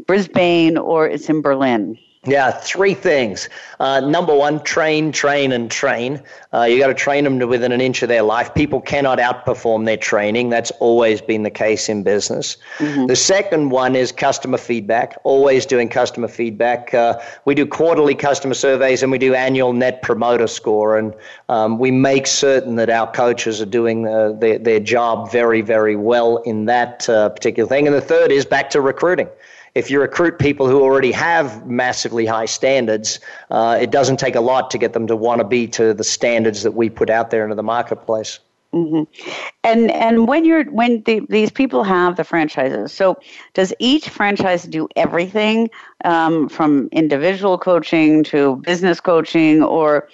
[0.06, 3.48] brisbane or it's in berlin yeah, three things.
[3.78, 6.22] Uh, number one, train, train, and train.
[6.52, 8.54] Uh, you got to train them to within an inch of their life.
[8.54, 10.50] People cannot outperform their training.
[10.50, 12.58] That's always been the case in business.
[12.76, 13.06] Mm-hmm.
[13.06, 15.16] The second one is customer feedback.
[15.24, 16.92] Always doing customer feedback.
[16.92, 21.14] Uh, we do quarterly customer surveys and we do annual net promoter score, and
[21.48, 25.96] um, we make certain that our coaches are doing uh, their their job very, very
[25.96, 27.86] well in that uh, particular thing.
[27.86, 29.28] And the third is back to recruiting
[29.74, 34.40] if you recruit people who already have massively high standards, uh, it doesn't take a
[34.40, 37.30] lot to get them to want to be to the standards that we put out
[37.30, 38.40] there into the marketplace.
[38.72, 39.02] Mm-hmm.
[39.64, 43.18] And and when you're when the, these people have the franchises, so
[43.52, 45.70] does each franchise do everything
[46.04, 50.08] um, from individual coaching to business coaching, or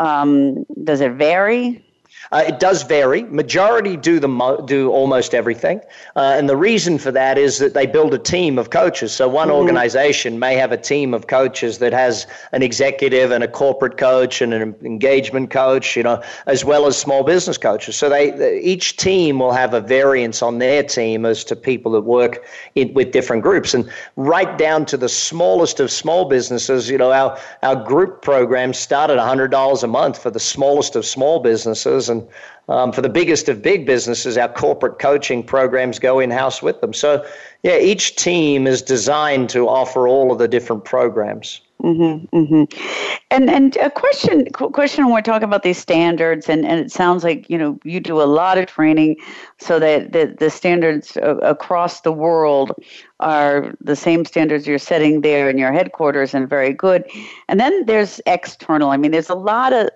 [0.00, 1.84] um, does it vary?
[2.32, 3.24] Uh, it does vary.
[3.24, 5.80] Majority do the mo- do almost everything,
[6.16, 9.12] uh, and the reason for that is that they build a team of coaches.
[9.12, 9.56] So one mm-hmm.
[9.56, 14.40] organization may have a team of coaches that has an executive and a corporate coach
[14.40, 17.96] and an engagement coach, you know, as well as small business coaches.
[17.96, 22.00] So they, each team will have a variance on their team as to people that
[22.02, 26.88] work in, with different groups, and right down to the smallest of small businesses.
[26.88, 30.96] You know, our our group programs start at hundred dollars a month for the smallest
[30.96, 32.21] of small businesses, and
[32.68, 36.80] um, for the biggest of big businesses, our corporate coaching programs go in house with
[36.80, 36.92] them.
[36.92, 37.24] So,
[37.62, 41.60] yeah, each team is designed to offer all of the different programs.
[41.82, 43.18] Mm-hmm, mm-hmm.
[43.32, 47.24] And and a question question when we're talking about these standards, and, and it sounds
[47.24, 49.16] like you know you do a lot of training,
[49.58, 52.70] so that the, the standards across the world
[53.18, 57.04] are the same standards you're setting there in your headquarters, and very good.
[57.48, 58.90] And then there's external.
[58.90, 59.88] I mean, there's a lot of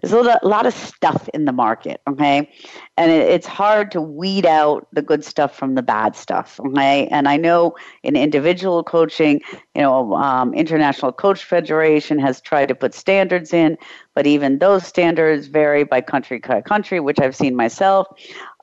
[0.00, 2.50] there's a lot, a lot of stuff in the market, okay,
[2.96, 7.06] and it, it's hard to weed out the good stuff from the bad stuff, okay.
[7.08, 9.40] And I know in individual coaching,
[9.74, 13.76] you know, um, International Coach Federation has tried to put standards in,
[14.14, 18.06] but even those standards vary by country by country, which I've seen myself.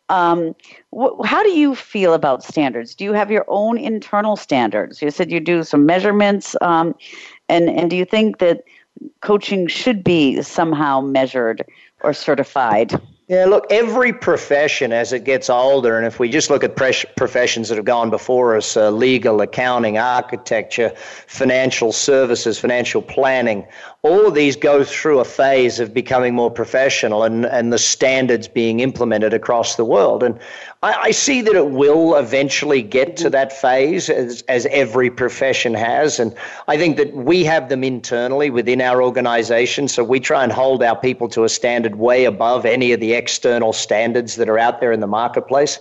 [0.09, 0.53] Um,
[0.95, 2.93] wh- how do you feel about standards?
[2.93, 5.01] Do you have your own internal standards?
[5.01, 6.93] You said you do some measurements, um,
[7.49, 8.63] and and do you think that
[9.21, 11.65] coaching should be somehow measured
[12.01, 12.93] or certified?
[13.29, 17.69] Yeah, look, every profession as it gets older, and if we just look at professions
[17.69, 20.89] that have gone before us uh, legal, accounting, architecture,
[21.27, 23.65] financial services, financial planning
[24.03, 28.49] all of these go through a phase of becoming more professional and, and the standards
[28.49, 30.23] being implemented across the world.
[30.23, 30.37] And
[30.81, 35.73] I, I see that it will eventually get to that phase as, as every profession
[35.73, 36.19] has.
[36.19, 36.35] And
[36.67, 39.87] I think that we have them internally within our organization.
[39.87, 43.13] So we try and hold our people to a standard way above any of the
[43.13, 45.79] external standards that are out there in the marketplace.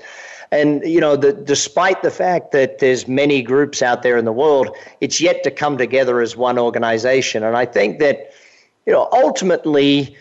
[0.52, 4.32] And you know, the, despite the fact that there's many groups out there in the
[4.32, 7.42] world, it's yet to come together as one organization.
[7.42, 8.30] And I think that
[8.86, 10.16] you know, ultimately,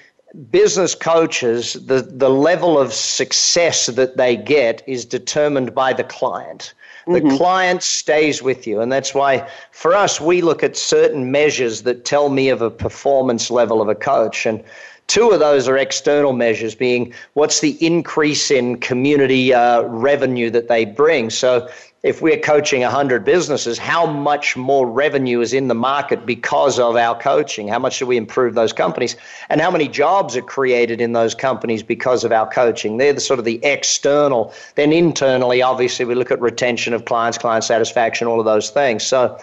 [0.49, 6.73] business coaches, the, the level of success that they get is determined by the client.
[7.07, 7.37] The mm-hmm.
[7.37, 8.79] client stays with you.
[8.79, 12.69] And that's why, for us, we look at certain measures that tell me of a
[12.69, 14.45] performance level of a coach.
[14.45, 14.63] And
[15.11, 20.69] Two of those are external measures, being what's the increase in community uh, revenue that
[20.69, 21.29] they bring.
[21.29, 21.67] So,
[22.01, 26.95] if we're coaching 100 businesses, how much more revenue is in the market because of
[26.95, 27.67] our coaching?
[27.67, 29.17] How much do we improve those companies?
[29.49, 32.95] And how many jobs are created in those companies because of our coaching?
[32.95, 34.53] They're the sort of the external.
[34.75, 39.05] Then internally, obviously, we look at retention of clients, client satisfaction, all of those things.
[39.05, 39.37] So,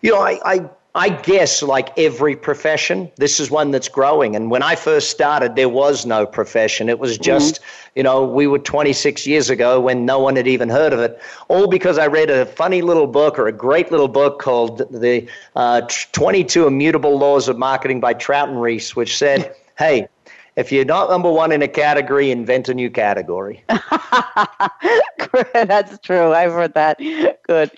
[0.00, 4.36] you know, I, I I guess, like every profession, this is one that's growing.
[4.36, 6.90] And when I first started, there was no profession.
[6.90, 7.90] It was just, mm-hmm.
[7.96, 11.18] you know, we were 26 years ago when no one had even heard of it.
[11.48, 15.26] All because I read a funny little book or a great little book called The
[15.56, 15.80] uh,
[16.12, 20.08] 22 Immutable Laws of Marketing by Trout and Ries, which said, hey,
[20.56, 23.64] if you're not number one in a category, invent a new category.
[25.52, 26.32] that's true.
[26.32, 26.98] I've heard that.
[27.46, 27.70] Good.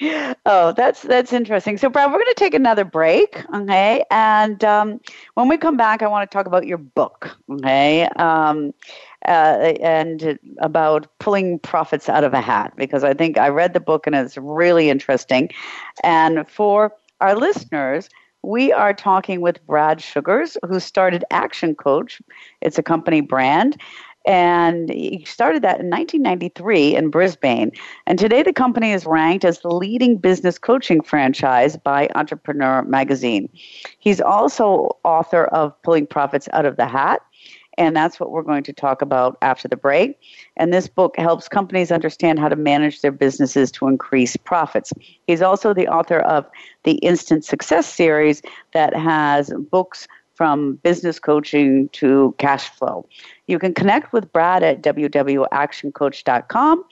[0.46, 1.78] Oh, that's that's interesting.
[1.78, 4.04] So, Brad, we're going to take another break, okay?
[4.10, 5.00] And um,
[5.34, 8.08] when we come back, I want to talk about your book, okay?
[8.16, 8.74] Um,
[9.26, 13.80] uh, and about pulling profits out of a hat because I think I read the
[13.80, 15.50] book and it's really interesting.
[16.02, 18.08] And for our listeners,
[18.44, 22.20] we are talking with Brad Sugars, who started Action Coach.
[22.60, 23.80] It's a company brand.
[24.26, 27.72] And he started that in 1993 in Brisbane.
[28.06, 33.50] And today the company is ranked as the leading business coaching franchise by Entrepreneur Magazine.
[33.98, 37.20] He's also author of Pulling Profits Out of the Hat
[37.78, 40.18] and that's what we're going to talk about after the break.
[40.56, 44.92] And this book helps companies understand how to manage their businesses to increase profits.
[45.26, 46.46] He's also the author of
[46.84, 53.06] the Instant Success series that has books from business coaching to cash flow.
[53.46, 56.84] You can connect with Brad at www.actioncoach.com.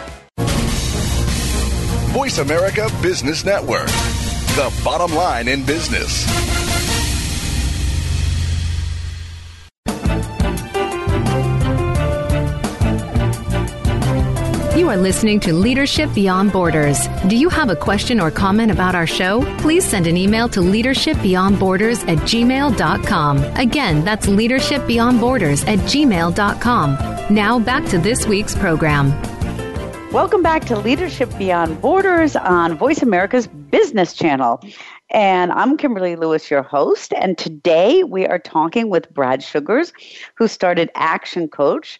[2.11, 6.27] Voice America Business Network, the bottom line in business.
[14.77, 17.07] You are listening to Leadership Beyond Borders.
[17.27, 19.41] Do you have a question or comment about our show?
[19.59, 23.37] Please send an email to leadershipbeyondborders at gmail.com.
[23.55, 27.33] Again, that's leadershipbeyondborders at gmail.com.
[27.33, 29.11] Now back to this week's program.
[30.11, 34.59] Welcome back to Leadership Beyond Borders on Voice America's Business Channel.
[35.09, 37.13] And I'm Kimberly Lewis, your host.
[37.13, 39.93] And today we are talking with Brad Sugars,
[40.35, 41.97] who started Action Coach,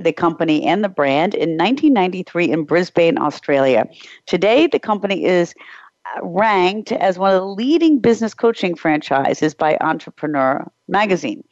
[0.00, 3.88] the company and the brand, in 1993 in Brisbane, Australia.
[4.26, 5.54] Today, the company is
[6.22, 11.44] ranked as one of the leading business coaching franchises by Entrepreneur Magazine.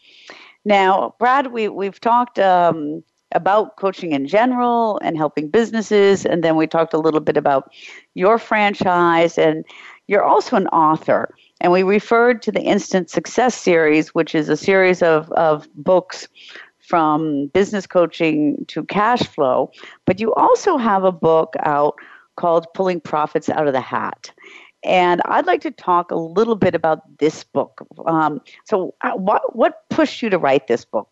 [0.64, 2.40] Now, Brad, we, we've talked.
[2.40, 3.04] Um,
[3.34, 6.24] about coaching in general and helping businesses.
[6.24, 7.72] And then we talked a little bit about
[8.14, 9.38] your franchise.
[9.38, 9.64] And
[10.08, 11.34] you're also an author.
[11.60, 16.28] And we referred to the Instant Success series, which is a series of, of books
[16.78, 19.70] from business coaching to cash flow.
[20.04, 21.94] But you also have a book out
[22.36, 24.32] called Pulling Profits Out of the Hat.
[24.84, 27.86] And I'd like to talk a little bit about this book.
[28.06, 31.11] Um, so, uh, what, what pushed you to write this book?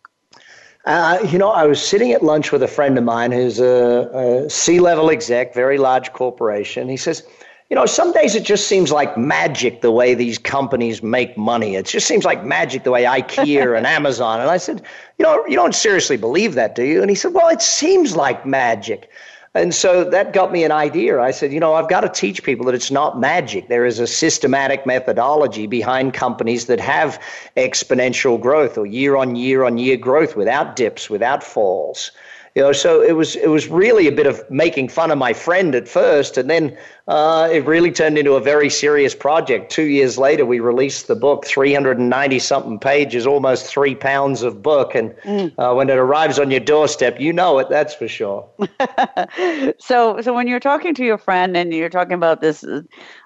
[0.86, 4.44] Uh, you know, I was sitting at lunch with a friend of mine who's a,
[4.46, 6.88] a C level exec, very large corporation.
[6.88, 7.22] He says,
[7.68, 11.76] you know, some days it just seems like magic the way these companies make money.
[11.76, 14.40] It just seems like magic the way IKEA and Amazon.
[14.40, 14.82] And I said,
[15.18, 17.00] you know, you don't seriously believe that, do you?
[17.02, 19.10] And he said, well, it seems like magic.
[19.52, 21.20] And so that got me an idea.
[21.20, 23.66] I said, you know, I've got to teach people that it's not magic.
[23.66, 27.20] There is a systematic methodology behind companies that have
[27.56, 32.12] exponential growth or year on year on year growth without dips, without falls.
[32.54, 35.32] You know, so it was it was really a bit of making fun of my
[35.32, 36.76] friend at first, and then
[37.06, 39.70] uh, it really turned into a very serious project.
[39.70, 44.96] Two years later, we released the book, 390 something pages, almost three pounds of book,
[44.96, 45.52] and mm.
[45.58, 47.68] uh, when it arrives on your doorstep, you know it.
[47.68, 48.48] That's for sure.
[49.78, 52.64] so, so when you're talking to your friend and you're talking about this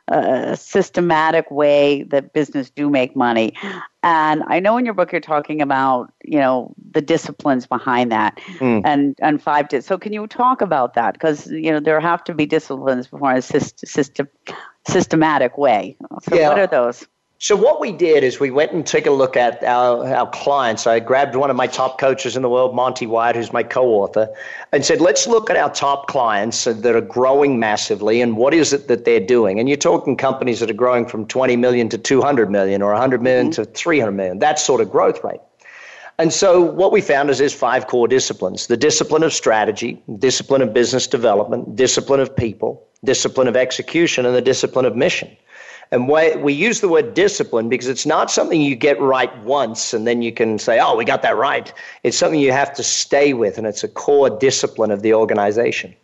[0.09, 3.55] a systematic way that business do make money.
[4.05, 8.39] And I know in your book you're talking about, you know, the disciplines behind that
[8.59, 8.83] mm.
[8.85, 9.71] and, and five.
[9.71, 11.15] Di- so can you talk about that?
[11.15, 14.29] Because, you know, there have to be disciplines before a system,
[14.87, 15.97] systematic way.
[16.23, 16.51] So yeah.
[16.51, 17.07] what are those?
[17.45, 20.87] So what we did is we went and took a look at our, our clients.
[20.87, 24.35] I grabbed one of my top coaches in the world, Monty White, who's my co-author,
[24.73, 28.73] and said, let's look at our top clients that are growing massively and what is
[28.73, 29.61] it that they're doing.
[29.61, 33.21] And you're talking companies that are growing from 20 million to 200 million or 100
[33.21, 33.63] million mm-hmm.
[33.63, 35.41] to 300 million, that sort of growth rate.
[36.17, 40.63] And so what we found is there's five core disciplines the discipline of strategy, discipline
[40.63, 45.37] of business development, discipline of people, discipline of execution, and the discipline of mission.
[45.91, 50.07] And we use the word discipline because it's not something you get right once and
[50.07, 51.73] then you can say, oh, we got that right.
[52.03, 55.95] It's something you have to stay with, and it's a core discipline of the organization.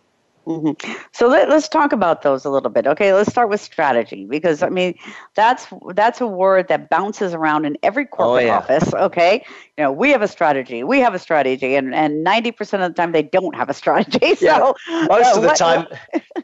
[0.47, 0.93] Mm-hmm.
[1.12, 2.86] So let, us talk about those a little bit.
[2.86, 4.95] Okay, let's start with strategy because I mean
[5.34, 8.57] that's that's a word that bounces around in every corporate oh, yeah.
[8.57, 8.95] office.
[8.95, 9.45] Okay,
[9.76, 12.91] you know we have a strategy, we have a strategy, and and ninety percent of
[12.91, 14.34] the time they don't have a strategy.
[14.41, 15.07] So yeah.
[15.11, 15.86] most uh, of the what, time,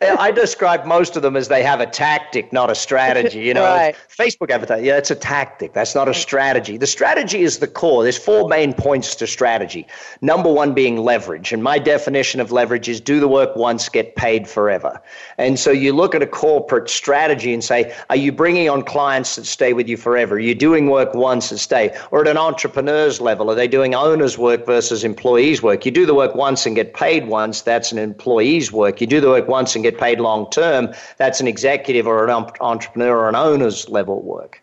[0.03, 3.41] I describe most of them as they have a tactic, not a strategy.
[3.41, 3.97] You know, right.
[4.11, 5.73] Facebook advertising, yeah, it's a tactic.
[5.73, 6.77] That's not a strategy.
[6.77, 8.03] The strategy is the core.
[8.03, 9.87] There's four main points to strategy.
[10.21, 14.17] Number one being leverage, and my definition of leverage is do the work once get
[14.17, 15.01] paid forever.
[15.39, 19.37] And so you look at a corporate strategy and say, are you bringing on clients
[19.37, 20.37] that stay with you forever?
[20.37, 21.97] Are you doing work once and stay?
[22.11, 25.85] Or at an entrepreneur's level, are they doing owner's work versus employees' work?
[25.85, 29.01] You do the work once and get paid once, that's an employee's work.
[29.01, 32.31] You do the work once and get paid long term, that's an executive or an
[32.61, 34.63] entrepreneur or an owner's level work.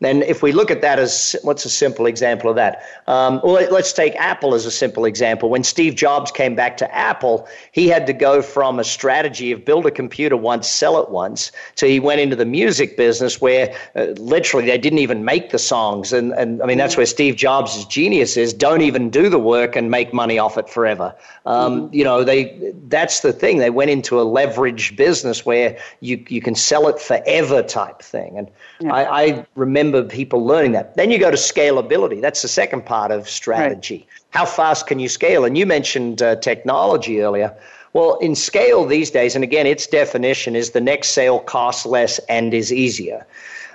[0.00, 2.82] And if we look at that as what's a simple example of that?
[3.06, 5.48] Um, well, let's take Apple as a simple example.
[5.48, 9.64] When Steve Jobs came back to Apple, he had to go from a strategy of
[9.64, 13.74] build a computer once, sell it once, to he went into the music business where
[13.94, 16.12] uh, literally they didn't even make the songs.
[16.12, 19.76] And, and I mean, that's where Steve Jobs' genius is don't even do the work
[19.76, 21.14] and make money off it forever.
[21.46, 21.94] Um, mm-hmm.
[21.94, 23.58] You know, they that's the thing.
[23.58, 28.38] They went into a leverage business where you, you can sell it forever type thing.
[28.38, 28.92] And yeah.
[28.92, 30.96] I, I remember remember people learning that.
[30.96, 32.20] Then you go to scalability.
[32.20, 33.98] That's the second part of strategy.
[33.98, 34.22] Right.
[34.30, 35.44] How fast can you scale?
[35.44, 37.54] And you mentioned uh, technology earlier.
[37.92, 42.18] Well, in scale these days, and again, its definition is the next sale costs less
[42.28, 43.24] and is easier.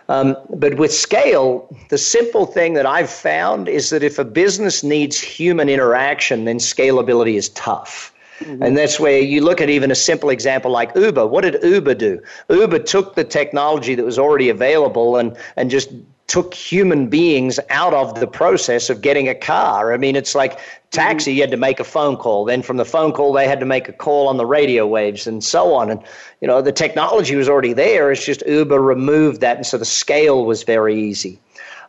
[0.09, 4.83] Um, but with scale, the simple thing that I've found is that if a business
[4.83, 8.11] needs human interaction, then scalability is tough.
[8.39, 8.63] Mm-hmm.
[8.63, 11.27] And that's where you look at even a simple example like Uber.
[11.27, 12.21] What did Uber do?
[12.49, 15.89] Uber took the technology that was already available and, and just
[16.27, 19.91] took human beings out of the process of getting a car.
[19.91, 20.59] I mean, it's like
[20.91, 22.45] taxi, you had to make a phone call.
[22.45, 25.25] Then from the phone call, they had to make a call on the radio waves
[25.25, 25.89] and so on.
[25.89, 26.01] And,
[26.39, 28.11] you know, the technology was already there.
[28.11, 29.57] It's just Uber removed that.
[29.57, 31.39] And so the scale was very easy.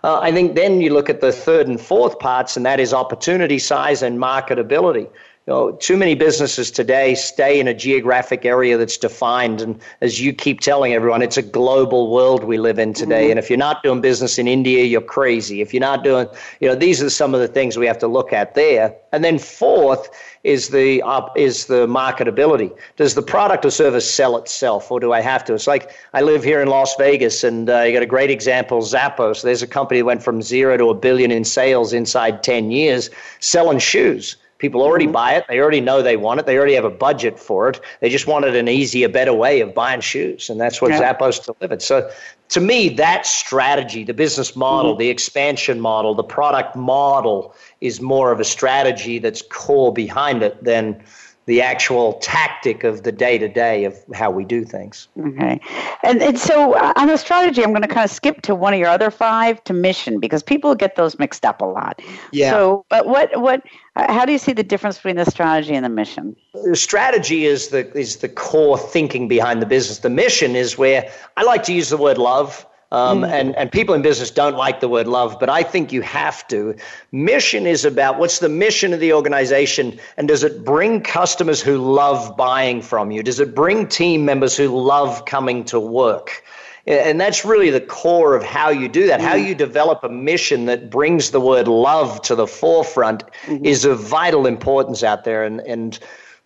[0.03, 2.95] Uh, I think then you look at the third and fourth parts, and that is
[2.95, 5.07] opportunity size and marketability.
[5.51, 9.61] You know, too many businesses today stay in a geographic area that's defined.
[9.61, 13.23] And as you keep telling everyone, it's a global world we live in today.
[13.23, 13.31] Mm-hmm.
[13.31, 15.61] And if you're not doing business in India, you're crazy.
[15.61, 16.29] If you're not doing,
[16.61, 18.95] you know, these are some of the things we have to look at there.
[19.11, 20.09] And then fourth
[20.45, 22.73] is the uh, is the marketability.
[22.95, 25.55] Does the product or service sell itself, or do I have to?
[25.55, 28.83] It's like I live here in Las Vegas, and uh, you got a great example,
[28.83, 29.43] Zappos.
[29.43, 33.11] There's a company that went from zero to a billion in sales inside ten years,
[33.41, 34.37] selling shoes.
[34.61, 35.13] People already mm-hmm.
[35.13, 35.45] buy it.
[35.49, 36.47] They already know they want it.
[36.47, 37.81] They already have a budget for it.
[38.01, 40.49] They just wanted an easier, better way of buying shoes.
[40.49, 41.15] And that's what yeah.
[41.15, 41.83] Zappos delivered.
[41.83, 42.09] So
[42.51, 45.01] to me, that strategy, the business model, mm-hmm.
[45.01, 50.63] the expansion model, the product model is more of a strategy that's core behind it
[50.63, 51.03] than–
[51.47, 55.09] the actual tactic of the day to day of how we do things.
[55.18, 55.61] Okay.
[56.03, 58.72] And, and so uh, on the strategy, I'm going to kind of skip to one
[58.72, 62.01] of your other five to mission because people get those mixed up a lot.
[62.30, 62.51] Yeah.
[62.51, 63.62] So, but what, what,
[63.97, 66.36] uh, how do you see the difference between the strategy and the mission?
[66.55, 69.99] The strategy is the, is the core thinking behind the business.
[69.99, 72.66] The mission is where I like to use the word love.
[72.93, 73.30] Um, mm.
[73.30, 76.47] and, and people in business don't like the word love, but I think you have
[76.49, 76.74] to.
[77.12, 81.78] Mission is about what's the mission of the organization, and does it bring customers who
[81.78, 83.22] love buying from you?
[83.22, 86.43] Does it bring team members who love coming to work?
[86.86, 89.20] And that's really the core of how you do that.
[89.20, 89.24] Mm.
[89.24, 93.64] How you develop a mission that brings the word love to the forefront mm-hmm.
[93.64, 95.45] is of vital importance out there.
[95.45, 95.99] And, and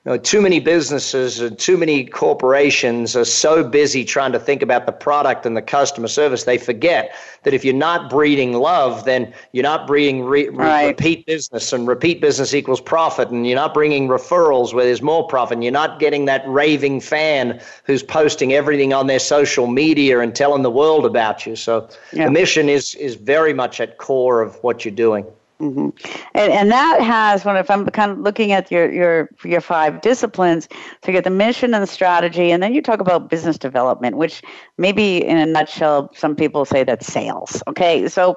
[0.05, 4.61] you know, too many businesses and too many corporations are so busy trying to think
[4.61, 9.07] about the product and the customer service, they forget that if you're not breeding love,
[9.07, 10.89] then you're not breeding re- right.
[10.89, 15.27] repeat business, and repeat business equals profit, and you're not bringing referrals where there's more
[15.27, 20.21] profit, and you're not getting that raving fan who's posting everything on their social media
[20.21, 21.57] and telling the world about you.
[21.57, 22.27] So yeah.
[22.27, 25.25] the mission is is very much at core of what you're doing.
[25.61, 25.91] Mm-hmm.
[26.35, 30.01] And, and that has, when if I'm kind of looking at your, your your five
[30.01, 30.69] disciplines,
[31.03, 34.43] to get the mission and the strategy, and then you talk about business development, which
[34.79, 37.63] maybe in a nutshell, some people say that's sales.
[37.69, 38.37] Okay, so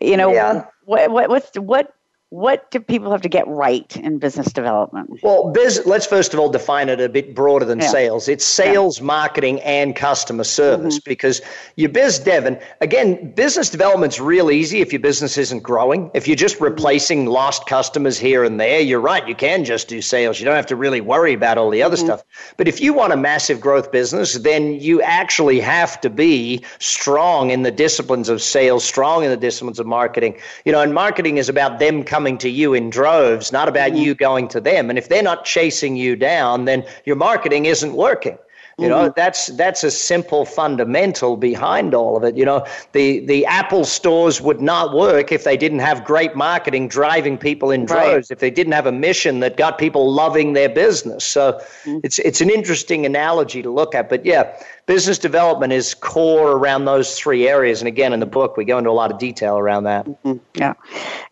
[0.00, 0.64] you know, yeah.
[0.84, 1.94] what what what's what
[2.34, 5.20] what do people have to get right in business development?
[5.22, 7.86] Well, biz, let's first of all define it a bit broader than yeah.
[7.86, 8.26] sales.
[8.26, 9.04] It's sales, yeah.
[9.04, 11.08] marketing, and customer service mm-hmm.
[11.08, 11.40] because
[11.76, 16.10] your biz dev, and again, business development's real easy if your business isn't growing.
[16.12, 16.64] If you're just mm-hmm.
[16.64, 20.40] replacing lost customers here and there, you're right, you can just do sales.
[20.40, 22.06] You don't have to really worry about all the other mm-hmm.
[22.06, 22.24] stuff.
[22.56, 27.50] But if you want a massive growth business, then you actually have to be strong
[27.50, 30.36] in the disciplines of sales, strong in the disciplines of marketing.
[30.64, 33.90] You know, and marketing is about them coming coming to you in droves, not about
[33.90, 33.98] mm-hmm.
[33.98, 34.88] you going to them.
[34.88, 38.38] And if they're not chasing you down, then your marketing isn't working.
[38.78, 39.12] You know, mm-hmm.
[39.14, 42.36] that's that's a simple fundamental behind all of it.
[42.36, 46.88] You know, the the Apple stores would not work if they didn't have great marketing
[46.88, 48.30] driving people in droves, right.
[48.32, 51.24] if they didn't have a mission that got people loving their business.
[51.24, 51.98] So mm-hmm.
[52.02, 54.08] it's it's an interesting analogy to look at.
[54.08, 57.80] But yeah, business development is core around those three areas.
[57.80, 60.04] And again, in the book, we go into a lot of detail around that.
[60.04, 60.38] Mm-hmm.
[60.56, 60.74] Yeah.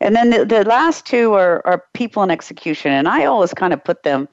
[0.02, 2.92] And then the, the last two are, are people and execution.
[2.92, 4.28] And I always kind of put them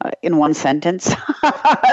[0.00, 1.12] uh, in one sentence.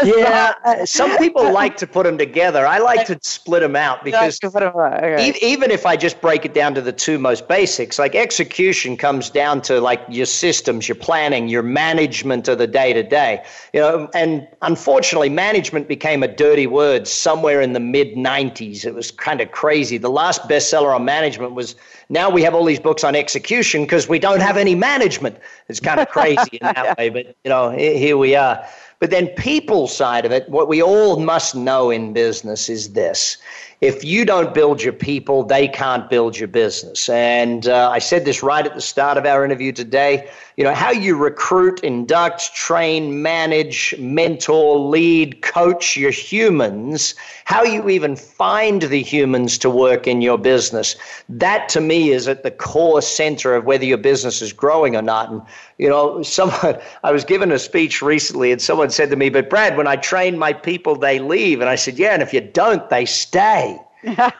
[0.03, 2.67] yeah, uh, some people like to put them together.
[2.67, 5.31] I like to split them out because okay.
[5.31, 8.95] e- even if I just break it down to the two most basics, like execution
[8.95, 13.43] comes down to like your systems, your planning, your management of the day to day.
[13.73, 18.85] You know, and unfortunately, management became a dirty word somewhere in the mid '90s.
[18.85, 19.97] It was kind of crazy.
[19.97, 21.75] The last bestseller on management was
[22.09, 25.37] now we have all these books on execution because we don't have any management.
[25.67, 28.65] It's kind of crazy in that way, but you know, here we are.
[28.99, 33.37] But then people side of it, what we all must know in business is this
[33.81, 37.09] if you don't build your people, they can't build your business.
[37.09, 40.29] And uh, I said this right at the start of our interview today.
[40.55, 47.89] You know, how you recruit, induct, train, manage, mentor, lead, coach your humans, how you
[47.89, 50.95] even find the humans to work in your business.
[51.27, 55.01] That to me is at the core center of whether your business is growing or
[55.01, 55.29] not.
[55.29, 55.41] And,
[55.77, 59.49] you know, someone, I was given a speech recently and someone said to me, but
[59.49, 61.59] Brad, when I train my people, they leave.
[61.59, 63.74] And I said, yeah, and if you don't, they stay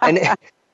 [0.02, 0.20] and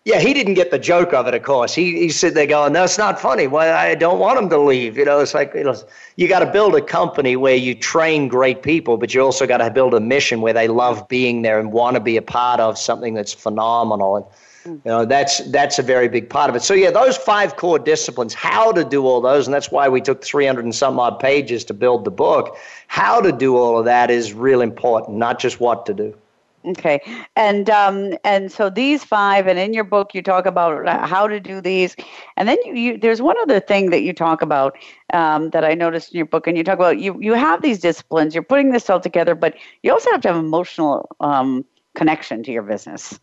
[0.04, 1.76] yeah, he didn't get the joke of it, of course.
[1.76, 3.46] He, he said they're going, that's not funny.
[3.46, 4.98] Well, I don't want him to leave.
[4.98, 5.76] You know, it's like, you know,
[6.16, 9.58] you got to build a company where you train great people, but you also got
[9.58, 12.60] to build a mission where they love being there and want to be a part
[12.60, 14.16] of something that's phenomenal.
[14.16, 14.26] And,
[14.66, 16.64] you know, that's, that's a very big part of it.
[16.64, 20.02] So yeah, those five core disciplines, how to do all those, and that's why we
[20.02, 22.58] took 300 and some odd pages to build the book.
[22.88, 26.16] How to do all of that is real important, not just what to do.
[26.64, 27.02] Okay,
[27.36, 31.40] and um, and so these five, and in your book you talk about how to
[31.40, 31.96] do these,
[32.38, 34.78] and then you, you there's one other thing that you talk about
[35.14, 37.80] um, that I noticed in your book, and you talk about you you have these
[37.80, 42.44] disciplines, you're putting this all together, but you also have to have emotional um, connection
[42.44, 43.20] to your business.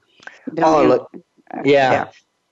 [0.61, 1.11] Oh, look,
[1.65, 1.93] yeah.
[1.93, 2.09] yeah.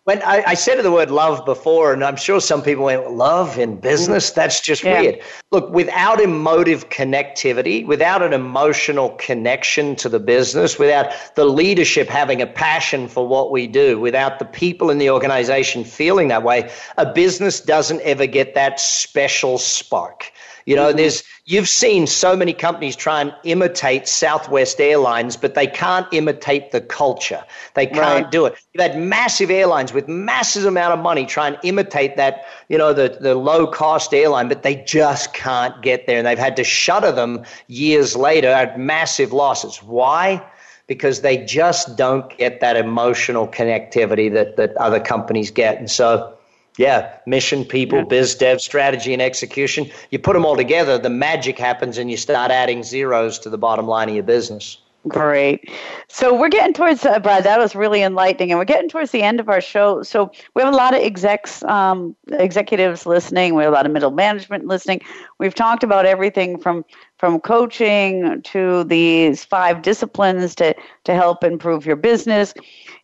[0.07, 3.59] When I, I, said the word love before, and I'm sure some people went, love
[3.59, 4.31] in business?
[4.31, 5.01] That's just yeah.
[5.01, 5.21] weird.
[5.51, 12.41] Look, without emotive connectivity, without an emotional connection to the business, without the leadership having
[12.41, 16.71] a passion for what we do, without the people in the organization feeling that way,
[16.99, 20.31] a business doesn't ever get that special spark.
[20.67, 25.69] You know, there's you've seen so many companies try and imitate Southwest Airlines, but they
[25.69, 27.45] can't imitate the culture.
[27.75, 28.31] They can't right.
[28.33, 28.57] do it.
[28.75, 32.93] You've had massive airlines with massive amount of money try and imitate that, you know,
[32.93, 36.19] the, the low cost airline, but they just can't get there.
[36.19, 39.81] And they've had to shutter them years later at massive losses.
[39.81, 40.45] Why?
[40.89, 45.79] Because they just don't get that emotional connectivity that, that other companies get.
[45.79, 46.36] And so
[46.79, 48.05] yeah, mission, people, yeah.
[48.05, 49.91] biz dev, strategy, and execution.
[50.11, 53.59] You put them all together, the magic happens, and you start adding zeros to the
[53.59, 54.79] bottom line of your business.
[55.09, 55.71] Great.
[56.09, 58.51] So we're getting towards, uh, Brad, that was really enlightening.
[58.51, 60.03] And we're getting towards the end of our show.
[60.03, 63.55] So we have a lot of execs, um, executives listening.
[63.55, 65.03] We have a lot of middle management listening.
[65.39, 66.85] We've talked about everything from,
[67.19, 70.75] from coaching to these five disciplines to,
[71.05, 72.53] to help improve your business.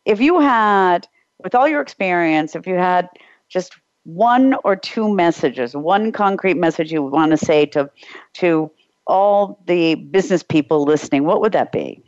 [0.05, 1.07] If you had,
[1.45, 3.09] with all your experience, if you had
[3.53, 3.75] just
[4.05, 7.91] one or two messages, one concrete message you want to say to
[8.35, 8.71] to
[9.07, 12.03] all the business people listening, what would that be?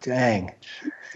[0.00, 0.52] Dang.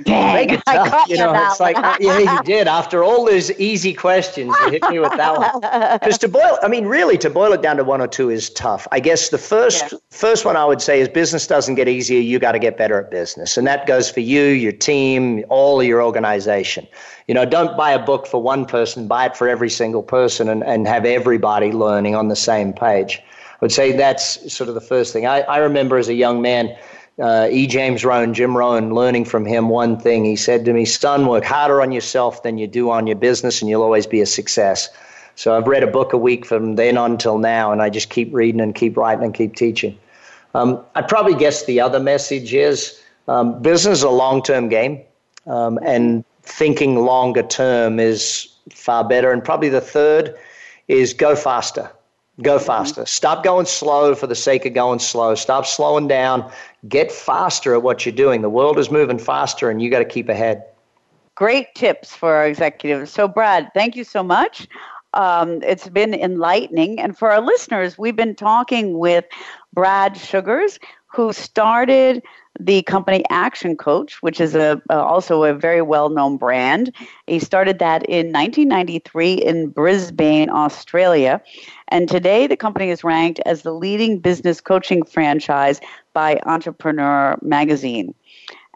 [0.05, 1.09] Dang, it tough.
[1.09, 2.68] you know, it's like, yeah, you did.
[2.68, 5.99] After all those easy questions, you hit me with that one.
[5.99, 8.51] Because to boil, I mean, really, to boil it down to one or two is
[8.51, 8.86] tough.
[8.92, 9.99] I guess the first yeah.
[10.11, 12.20] first one I would say is business doesn't get easier.
[12.20, 15.82] You got to get better at business, and that goes for you, your team, all
[15.82, 16.86] your organization.
[17.26, 19.09] You know, don't buy a book for one person.
[19.09, 23.20] Buy it for every single person, and, and have everybody learning on the same page.
[23.61, 25.26] I would say that's sort of the first thing.
[25.26, 26.76] I, I remember as a young man
[27.20, 27.66] uh, E.
[27.66, 30.24] James Rohn, Jim Rohn, learning from him one thing.
[30.24, 33.60] He said to me, Son, work harder on yourself than you do on your business,
[33.60, 34.88] and you'll always be a success.
[35.34, 38.10] So I've read a book a week from then on till now, and I just
[38.10, 39.96] keep reading and keep writing and keep teaching.
[40.54, 45.00] Um, I'd probably guess the other message is um, business is a long term game,
[45.46, 49.30] um, and thinking longer term is far better.
[49.30, 50.34] And probably the third
[50.88, 51.90] is go faster.
[52.42, 52.66] Go mm-hmm.
[52.66, 53.06] faster.
[53.06, 55.34] Stop going slow for the sake of going slow.
[55.34, 56.50] Stop slowing down.
[56.86, 58.42] Get faster at what you're doing.
[58.42, 60.64] The world is moving faster, and you got to keep ahead.
[61.34, 63.10] Great tips for our executives.
[63.10, 64.68] So, Brad, thank you so much.
[65.14, 67.00] Um, it's been enlightening.
[67.00, 69.24] And for our listeners, we've been talking with
[69.72, 72.22] Brad Sugars, who started
[72.59, 76.92] the company Action Coach, which is a, also a very well known brand.
[77.26, 81.40] He started that in 1993 in Brisbane, Australia.
[81.88, 85.80] And today the company is ranked as the leading business coaching franchise
[86.12, 88.14] by Entrepreneur magazine.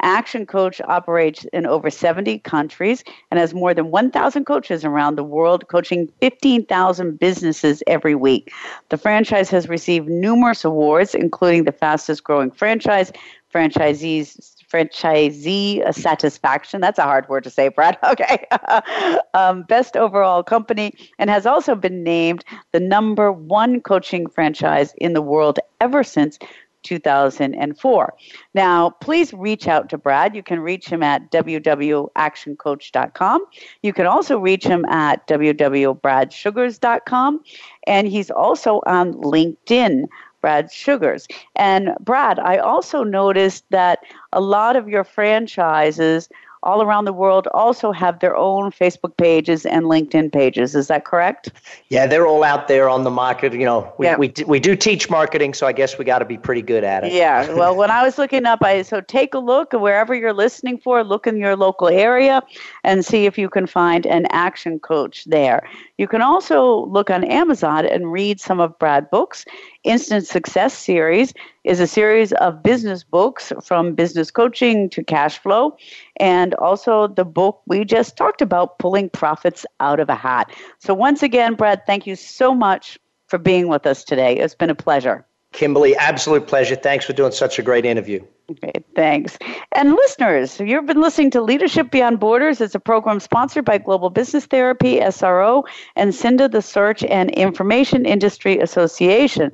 [0.02, 5.22] Action Coach operates in over 70 countries and has more than 1,000 coaches around the
[5.22, 8.52] world, coaching 15,000 businesses every week.
[8.88, 13.12] The franchise has received numerous awards, including the fastest growing franchise,
[13.52, 16.80] franchisees franchisee satisfaction.
[16.80, 17.98] That's a hard word to say, Brad.
[18.12, 18.46] Okay.
[19.34, 25.14] um, best overall company and has also been named the number one coaching franchise in
[25.14, 26.38] the world ever since
[26.82, 28.14] 2004.
[28.54, 30.36] Now, please reach out to Brad.
[30.36, 33.46] You can reach him at www.actioncoach.com.
[33.82, 37.40] You can also reach him at www.bradsugars.com.
[37.86, 40.06] And he's also on LinkedIn.
[40.42, 41.26] Brad Sugars.
[41.56, 44.00] And Brad, I also noticed that
[44.32, 46.28] a lot of your franchises
[46.64, 50.76] all around the world also have their own Facebook pages and LinkedIn pages.
[50.76, 51.50] Is that correct?
[51.88, 53.52] Yeah, they're all out there on the market.
[53.52, 54.16] You know, we, yeah.
[54.16, 57.04] we, we do teach marketing, so I guess we got to be pretty good at
[57.04, 57.12] it.
[57.12, 57.52] Yeah.
[57.52, 61.02] Well, when I was looking up, I so take a look wherever you're listening for,
[61.02, 62.42] look in your local area
[62.84, 65.68] and see if you can find an action coach there.
[66.02, 69.44] You can also look on Amazon and read some of Brad books.
[69.84, 71.32] Instant Success series
[71.62, 75.76] is a series of business books from business coaching to cash flow,
[76.16, 80.52] and also the book we just talked about, Pulling Profits Out of a Hat.
[80.80, 82.98] So, once again, Brad, thank you so much
[83.28, 84.36] for being with us today.
[84.38, 85.24] It's been a pleasure.
[85.52, 86.74] Kimberly, absolute pleasure.
[86.74, 88.24] Thanks for doing such a great interview.
[88.52, 89.38] Okay, thanks.
[89.74, 92.60] And listeners, you've been listening to Leadership Beyond Borders.
[92.60, 95.64] It's a program sponsored by Global Business Therapy, SRO,
[95.96, 99.52] and CINDA, the Search and Information Industry Association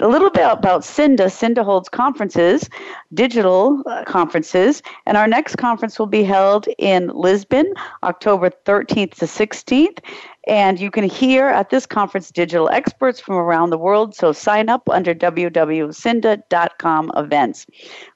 [0.00, 1.26] a little bit about CINDA.
[1.30, 2.68] CINDA holds conferences,
[3.14, 7.72] digital uh, conferences, and our next conference will be held in Lisbon,
[8.02, 9.98] October 13th to 16th.
[10.46, 14.14] And you can hear at this conference digital experts from around the world.
[14.14, 17.66] So sign up under www.cinda.com events.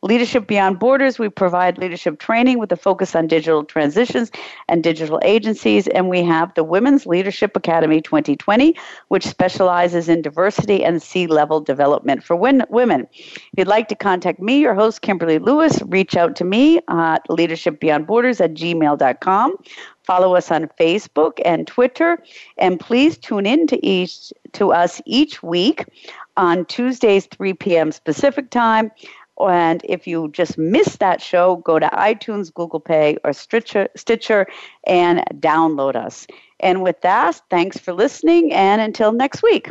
[0.02, 4.30] Leadership Beyond Borders, we provide leadership training with a focus on digital transitions
[4.68, 5.88] and digital agencies.
[5.88, 8.76] And we have the Women's Leadership Academy 2020,
[9.08, 13.06] which specializes in diversity and C level development for women.
[13.12, 17.26] If you'd like to contact me, your host, Kimberly Lewis, reach out to me at
[17.28, 19.56] leadershipbeyondborders at gmail.com.
[20.04, 22.22] Follow us on Facebook and Twitter,
[22.58, 25.84] and please tune in to each to us each week
[26.36, 27.92] on Tuesdays 3 p.m.
[28.04, 28.90] Pacific time.
[29.38, 34.46] And if you just missed that show, go to iTunes, Google Play, or Stitcher, Stitcher
[34.84, 36.26] and download us.
[36.60, 39.70] And with that, thanks for listening, and until next week.